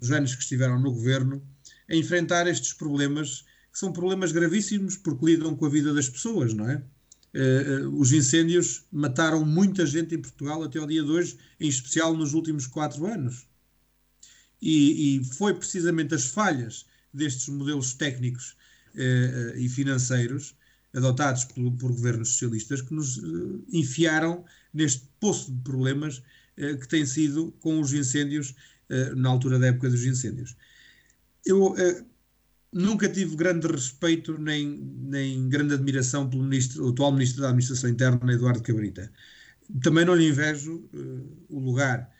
[0.01, 1.41] nos anos que estiveram no governo,
[1.89, 6.69] a enfrentar estes problemas, são problemas gravíssimos porque lidam com a vida das pessoas, não
[6.69, 6.83] é?
[7.35, 12.15] Eh, os incêndios mataram muita gente em Portugal até ao dia de hoje, em especial
[12.15, 13.47] nos últimos quatro anos.
[14.61, 18.57] E, e foi precisamente as falhas destes modelos técnicos
[18.95, 20.55] eh, e financeiros
[20.95, 26.87] adotados por, por governos socialistas que nos uh, enfiaram neste poço de problemas uh, que
[26.87, 28.51] tem sido com os incêndios
[28.91, 30.57] uh, na altura da época dos incêndios.
[31.45, 31.75] Eu
[32.73, 38.33] nunca tive grande respeito nem, nem grande admiração pelo ministro, atual ministro da Administração Interna,
[38.33, 39.13] Eduardo Cabrita.
[39.83, 40.89] Também não lhe invejo
[41.49, 42.11] o lugar.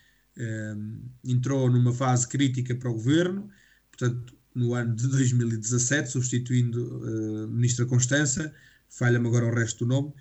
[1.25, 3.49] entrou numa fase crítica para o governo,
[3.91, 8.53] portanto, no ano de 2017, substituindo uh, Ministra Constança,
[8.89, 10.13] falha-me agora o resto do nome.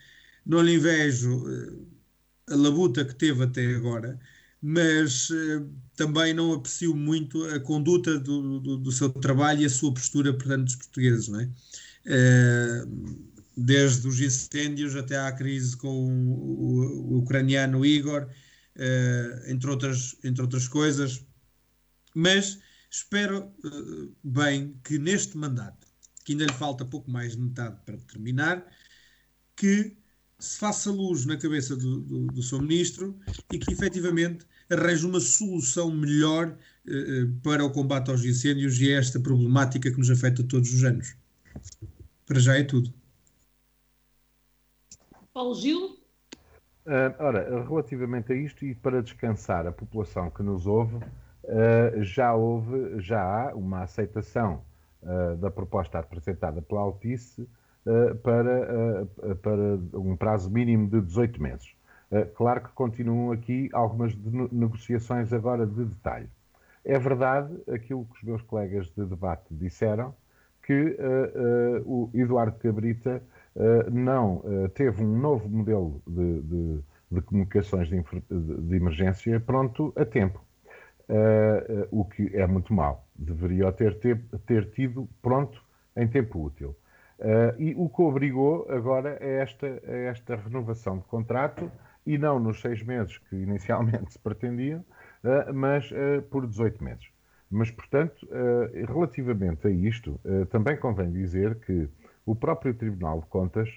[0.46, 1.88] Não lhe invejo uh,
[2.48, 4.20] a labuta que teve até agora,
[4.62, 9.70] mas uh, também não aprecio muito a conduta do, do, do, seu trabalho e a
[9.70, 11.50] sua postura perante os portugueses, não é?
[13.56, 18.28] desde os incêndios até à crise com o, o, ucraniano Igor,
[19.46, 21.24] entre, outras, entre outras coisas.
[22.16, 22.58] Mas
[22.94, 23.50] Espero
[24.22, 25.88] bem que neste mandato,
[26.26, 28.70] que ainda lhe falta pouco mais de metade para terminar,
[29.56, 29.96] que
[30.38, 33.18] se faça luz na cabeça do, do, do seu ministro
[33.50, 36.48] e que efetivamente arranje uma solução melhor
[36.88, 40.84] uh, para o combate aos incêndios e a esta problemática que nos afeta todos os
[40.84, 41.16] anos.
[42.26, 42.94] Para já é tudo.
[45.34, 45.98] Paulo Gil?
[46.86, 52.34] Uh, ora, relativamente a isto e para descansar a população que nos ouve, uh, já
[52.34, 54.64] houve, já há uma aceitação
[55.04, 57.48] uh, da proposta apresentada pela Altice
[57.86, 59.06] uh, para,
[59.42, 61.76] para um prazo mínimo de 18 meses.
[62.36, 64.16] Claro que continuam aqui algumas
[64.52, 66.30] negociações agora de detalhe.
[66.84, 70.14] É verdade aquilo que os meus colegas de debate disseram,
[70.64, 70.98] que
[71.86, 73.22] o Eduardo Cabrita
[73.92, 74.44] não
[74.74, 76.80] teve um novo modelo de, de,
[77.12, 80.42] de comunicações de, de, emergência pronto a tempo
[81.12, 83.06] uh, o que é muito mau.
[83.16, 85.62] Deveria ter, ter, ter tido pronto
[85.96, 86.76] em tempo útil.
[87.20, 91.72] Uh, e o que obrigou agora é esta, é esta renovação de contrato,
[92.06, 94.80] e não nos seis meses que inicialmente se pretendiam,
[95.24, 97.08] uh, mas uh, por 18 meses.
[97.54, 98.26] Mas, portanto,
[98.88, 100.18] relativamente a isto,
[100.52, 101.86] também convém dizer que
[102.26, 103.70] o próprio Tribunal de Contas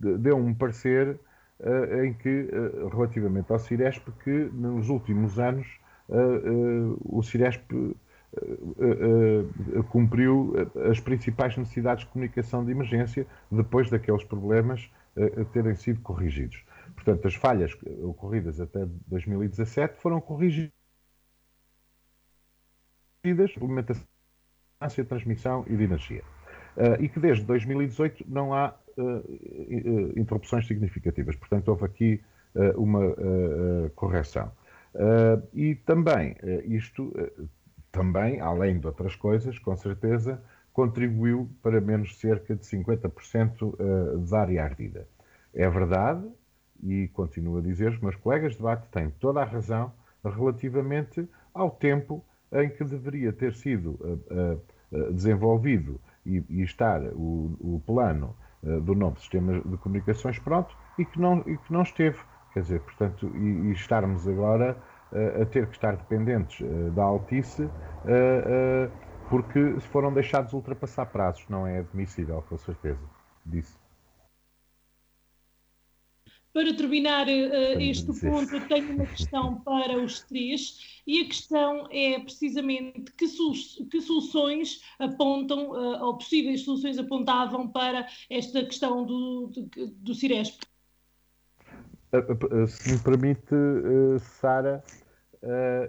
[0.00, 1.20] deu um parecer
[2.02, 2.48] em que,
[2.90, 5.68] relativamente ao Ciresp, que nos últimos anos
[7.04, 7.70] o Ciresp
[9.90, 10.54] cumpriu
[10.90, 14.90] as principais necessidades de comunicação de emergência depois daqueles problemas
[15.52, 16.64] terem sido corrigidos.
[16.94, 20.72] Portanto, as falhas ocorridas até 2017 foram corrigidas
[23.24, 24.04] implementação,
[25.08, 26.22] transmissão e de energia.
[26.76, 31.36] Uh, e que desde 2018 não há uh, interrupções significativas.
[31.36, 32.22] Portanto, houve aqui
[32.54, 33.00] uh, uma
[33.94, 34.50] correção.
[35.52, 37.12] e também, isto
[37.90, 40.42] também, além de outras coisas, com certeza,
[40.78, 45.08] contribuiu para menos cerca de 50% da área ardida.
[45.52, 46.24] É verdade,
[46.80, 51.68] e continuo a dizer, os meus colegas de debate têm toda a razão relativamente ao
[51.68, 54.62] tempo em que deveria ter sido uh,
[54.92, 58.36] uh, desenvolvido e, estar o, plano
[58.82, 62.18] do novo sistema de comunicações pronto e que não, e que não esteve.
[62.52, 64.76] Quer dizer, portanto, e, e estarmos agora
[65.40, 66.60] a ter que estar dependentes
[66.94, 67.70] da Altice
[69.28, 71.46] porque foram deixados ultrapassar prazos.
[71.48, 73.00] Não é admissível, com certeza,
[73.44, 73.78] disso.
[76.52, 81.86] Para terminar uh, este ponto, eu tenho uma questão para os três, e a questão
[81.90, 83.26] é precisamente que,
[83.90, 90.62] que soluções apontam, uh, ou possíveis soluções apontavam para esta questão do, do, do Ciresp.
[92.66, 94.82] Se me permite, uh, Sara,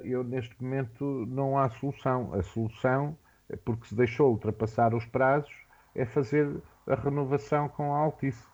[0.03, 2.31] eu neste momento não há solução.
[2.33, 3.17] A solução,
[3.57, 5.53] porque se deixou ultrapassar os prazos,
[5.95, 8.47] é fazer a renovação com a Altice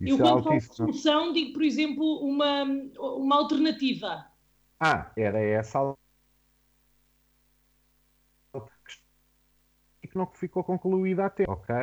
[0.00, 4.26] isso eu, quando falo de solução, digo, por exemplo, uma, uma alternativa.
[4.78, 5.94] Ah, era essa
[10.00, 11.74] que não ficou concluída até, ok?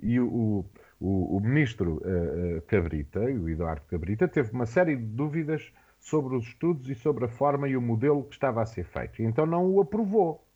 [0.00, 0.64] E o,
[1.00, 6.46] o, o ministro uh, Cabrita, o Eduardo Cabrita, teve uma série de dúvidas sobre os
[6.46, 9.22] estudos e sobre a forma e o modelo que estava a ser feito.
[9.22, 10.46] Então não o aprovou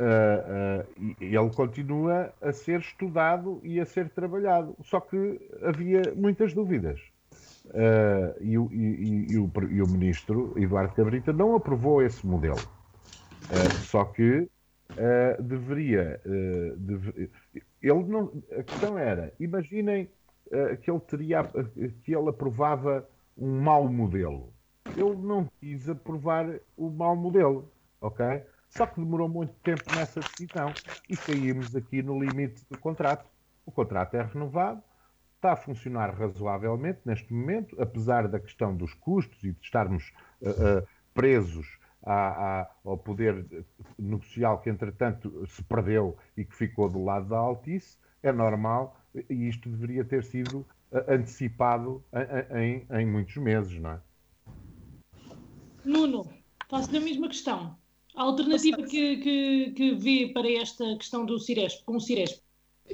[0.00, 4.76] uh, uh, ele continua a ser estudado e a ser trabalhado.
[4.84, 7.00] Só que havia muitas dúvidas.
[7.66, 12.60] Uh, e, o, e, e, o, e, o, ministro Eduardo Cabrita não aprovou esse modelo.
[13.88, 14.48] só que
[15.40, 16.20] deveria.
[16.76, 17.30] Deve,
[17.82, 20.08] ele não, a questão era: imaginem
[20.80, 21.42] que ele teria
[22.04, 24.52] que ele aprovava um mau modelo.
[24.96, 27.68] Ele não quis aprovar o mau modelo,
[28.00, 28.44] ok?
[28.76, 30.70] Só que demorou muito tempo nessa decisão
[31.08, 33.26] e caímos aqui no limite do contrato.
[33.64, 34.82] O contrato é renovado,
[35.36, 40.12] está a funcionar razoavelmente neste momento, apesar da questão dos custos e de estarmos
[40.42, 43.64] uh, uh, presos à, à, ao poder
[43.98, 49.48] negocial que, entretanto, se perdeu e que ficou do lado da Altice, é normal e
[49.48, 50.58] isto deveria ter sido
[50.92, 52.04] uh, antecipado
[52.52, 54.00] em, em, em muitos meses, não é?
[55.82, 56.30] Nuno,
[56.68, 57.85] faço-lhe a mesma questão.
[58.16, 62.40] A alternativa que, que, que vê para esta questão do Ciresp, com o Ciresp?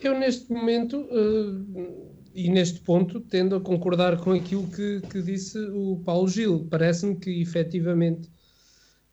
[0.03, 5.59] Eu, neste momento, uh, e neste ponto, tendo a concordar com aquilo que, que disse
[5.59, 6.66] o Paulo Gil.
[6.68, 8.29] Parece-me que, efetivamente,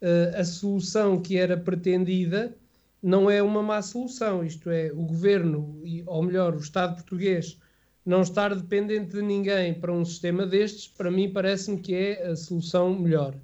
[0.02, 2.58] uh, a solução que era pretendida
[3.04, 4.44] não é uma má solução.
[4.44, 7.60] Isto é, o governo, ou melhor, o Estado português,
[8.04, 12.36] não estar dependente de ninguém para um sistema destes, para mim, parece-me que é a
[12.36, 13.36] solução melhor.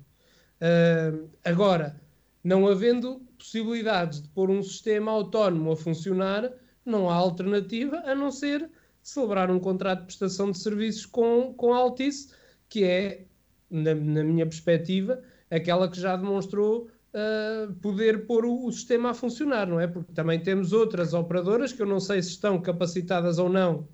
[0.60, 2.04] Uh, agora
[2.46, 6.54] não havendo possibilidades de pôr um sistema autónomo a funcionar,
[6.86, 8.70] não há alternativa a não ser
[9.02, 12.32] celebrar um contrato de prestação de serviços com, com a Altice,
[12.70, 13.26] que é,
[13.68, 19.14] na, na minha perspectiva, aquela que já demonstrou uh, poder pôr o, o, sistema a
[19.16, 19.88] funcionar, não é?
[19.88, 23.88] Porque também temos outras operadoras que eu não sei se estão capacitadas ou não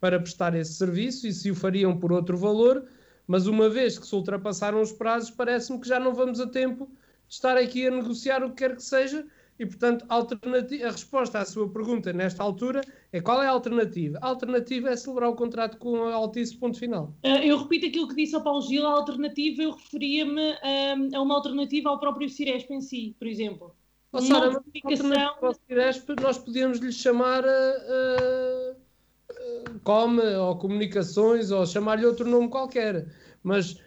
[0.00, 2.82] para prestar esse serviço e se o fariam por outro valor,
[3.26, 6.90] mas uma vez que se ultrapassaram os prazos, parece-me que já não vamos a tempo
[7.30, 9.24] estar aqui a negociar o que quer que seja.
[9.58, 12.80] E, portanto, a, a resposta à sua pergunta nesta altura
[13.12, 14.18] é qual é a alternativa?
[14.22, 17.14] A alternativa é celebrar o contrato com a Altice, ponto final.
[17.22, 21.20] Uh, eu repito aquilo que disse ao Paulo Gil, a alternativa, eu referia-me um, a
[21.20, 23.76] uma alternativa ao próprio Ciresp em si, por exemplo.
[24.12, 25.36] Oh, Sara, comunicação...
[25.42, 28.76] ao Ciresp nós podíamos lhe chamar uh,
[29.30, 33.06] uh, Come, ou Comunicações, ou chamar-lhe outro nome qualquer.
[33.42, 33.78] Mas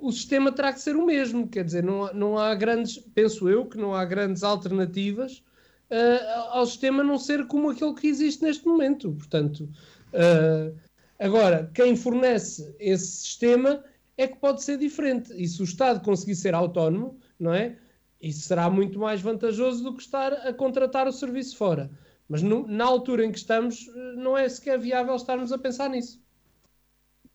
[0.00, 3.66] o sistema terá que ser o mesmo, quer dizer, não, não há grandes, penso eu,
[3.66, 5.42] que não há grandes alternativas
[5.90, 9.12] uh, ao sistema não ser como aquele que existe neste momento.
[9.12, 9.68] Portanto,
[10.12, 10.78] uh,
[11.18, 13.84] agora, quem fornece esse sistema
[14.16, 15.32] é que pode ser diferente.
[15.34, 17.76] E se o Estado conseguir ser autónomo, não é?
[18.20, 21.90] Isso será muito mais vantajoso do que estar a contratar o serviço fora.
[22.28, 23.86] Mas no, na altura em que estamos,
[24.16, 26.20] não é sequer viável estarmos a pensar nisso.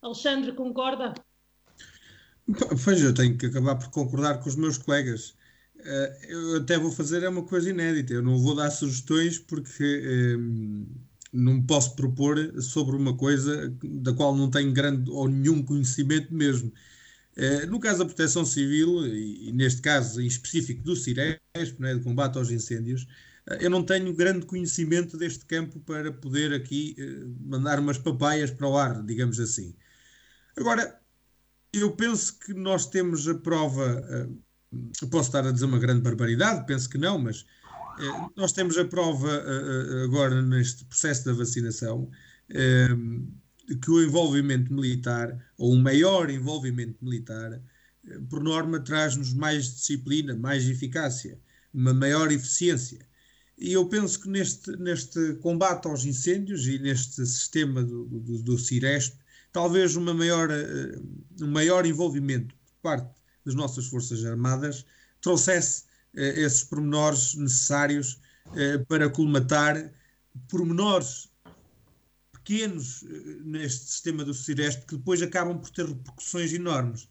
[0.01, 1.13] Alexandre, concorda?
[2.83, 5.35] Pois, eu tenho que acabar por concordar com os meus colegas.
[5.85, 8.13] Eh, eu até vou fazer é uma coisa inédita.
[8.13, 11.03] Eu não vou dar sugestões porque um, eh,
[11.33, 16.71] não posso propor sobre uma coisa da qual não tenho grande ou nenhum conhecimento mesmo.
[17.37, 22.01] Uh, no caso da proteção civil, e, neste caso em específico do CIRESP, né, de
[22.01, 23.03] combate aos incêndios,
[23.49, 26.95] uh, eu não tenho grande conhecimento deste campo para poder aqui
[27.41, 29.75] mandar umas papaias para o ar, digamos assim.
[30.55, 31.02] Agora,
[31.73, 34.29] eu penso que nós temos a prova,
[35.09, 37.45] posso estar a dizer uma grande barbaridade, penso que não, mas
[38.35, 39.29] nós temos a prova
[40.03, 42.09] agora neste processo da vacinação
[43.81, 47.61] que o envolvimento militar, ou um maior envolvimento militar,
[48.29, 51.39] por norma traz-nos mais disciplina, mais eficácia,
[51.73, 52.99] uma maior eficiência.
[53.57, 58.57] E eu penso que neste, neste combate aos incêndios e neste sistema do, do, do
[58.57, 59.15] Ciresp,
[59.53, 60.99] talvez uma maior, eh,
[61.39, 64.85] um maior envolvimento por parte das nossas Forças Armadas
[65.21, 65.85] trouxesse
[66.15, 68.19] eh, esses pormenores necessários
[68.89, 69.89] para colmatar
[70.49, 71.29] pormenores
[72.33, 77.07] pequenos eh, neste sistema do Ciresp que depois acabam por ter repercussões enormes.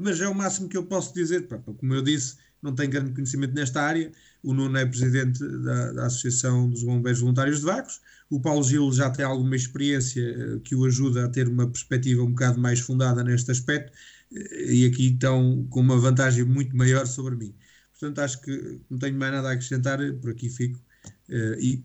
[0.00, 1.46] Mas é o máximo que eu posso dizer.
[1.46, 4.10] Como eu disse, não tenho grande conhecimento nesta área.
[4.42, 8.00] O Nuno é presidente da, da Associação dos Bombeiros Voluntários de Vagos.
[8.30, 12.22] O Paulo Gil já tem alguma experiência uh, que o ajuda a ter uma perspectiva
[12.22, 13.92] um bocado mais fundada neste aspecto
[14.32, 17.54] uh, e aqui estão com uma vantagem muito maior sobre mim.
[17.92, 20.80] Portanto, acho que não tenho mais nada a acrescentar, por aqui fico
[21.28, 21.80] e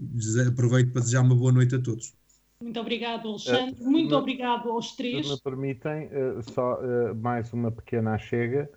[0.48, 2.18] aproveito para desejar uma boa noite a todos.
[2.62, 3.82] Muito obrigado, Alexandre.
[3.82, 5.28] Uh, Muito me, obrigado aos três.
[5.28, 8.70] Se me permitem, uh, só uh, mais uma pequena chega.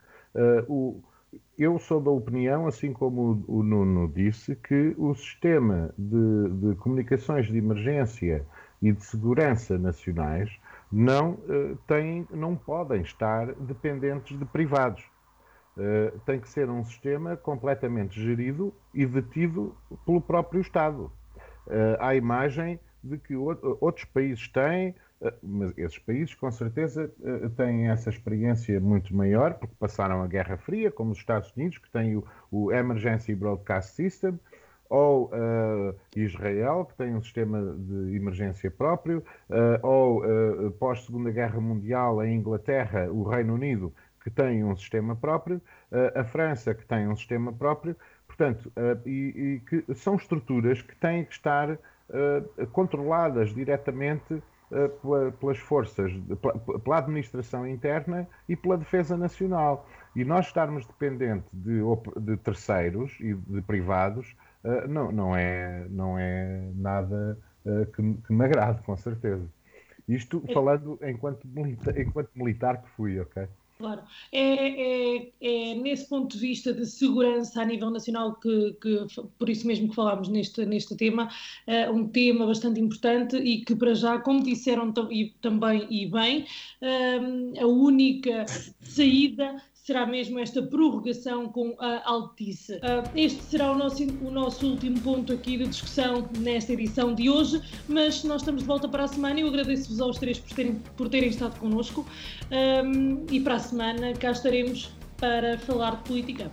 [0.68, 1.02] O,
[1.58, 6.74] eu sou da opinião, assim como o, o Nuno disse, que o sistema de, de,
[6.76, 8.46] comunicações de emergência
[8.80, 10.50] e de segurança nacionais
[10.90, 11.38] não,
[11.86, 15.04] têm, não podem estar dependentes de privados.
[16.24, 19.76] tem que ser um sistema completamente gerido e detido
[20.06, 21.12] pelo próprio Estado.
[22.00, 24.94] à imagem de que outros países têm, eh,
[25.42, 30.56] mas esses países com certeza eh, têm essa experiência muito maior, porque passaram a Guerra
[30.56, 34.38] Fria, como os Estados Unidos, que têm o, o Emergency Broadcast System,
[34.88, 41.60] ou uh, Israel, que tem um sistema de emergência próprio, uh, ou uh, pós-Segunda Guerra
[41.60, 43.94] Mundial, a Inglaterra, o Reino Unido,
[44.24, 45.62] que tem um sistema próprio,
[46.14, 48.70] a França, que tem um sistema próprio, portanto,
[49.06, 51.78] e, e que são estruturas que têm que estar
[52.70, 54.42] controladas diretamente
[55.40, 56.12] pelas forças,
[56.84, 59.88] pela administração interna e pela defesa nacional.
[60.14, 61.80] E nós estarmos dependentes de,
[62.20, 67.38] de terceiros e de privados uh, não, não, é, não é nada
[67.94, 69.46] que, que me agrade, com certeza.
[70.08, 73.46] Isto falando enquanto militar, enquanto militar que fui, ok?
[73.80, 79.06] Claro, é, é, é, nesse ponto de vista de segurança a nível nacional que, que
[79.38, 81.30] por isso mesmo que falámos neste, neste tema,
[81.66, 86.44] é um tema bastante importante e que para já, como disseram e, também e bem,
[87.58, 88.44] a única
[88.82, 92.74] saída será mesmo esta prorrogação com a Altice.
[92.74, 97.28] Uh, este será o nosso, o nosso último ponto aqui de discussão nesta edição de
[97.30, 100.54] hoje, mas nós estamos de volta para a semana e eu agradeço-vos aos três por
[100.54, 102.06] terem, por terem estado connosco
[102.84, 106.50] um, e para a semana cá estaremos para falar de política.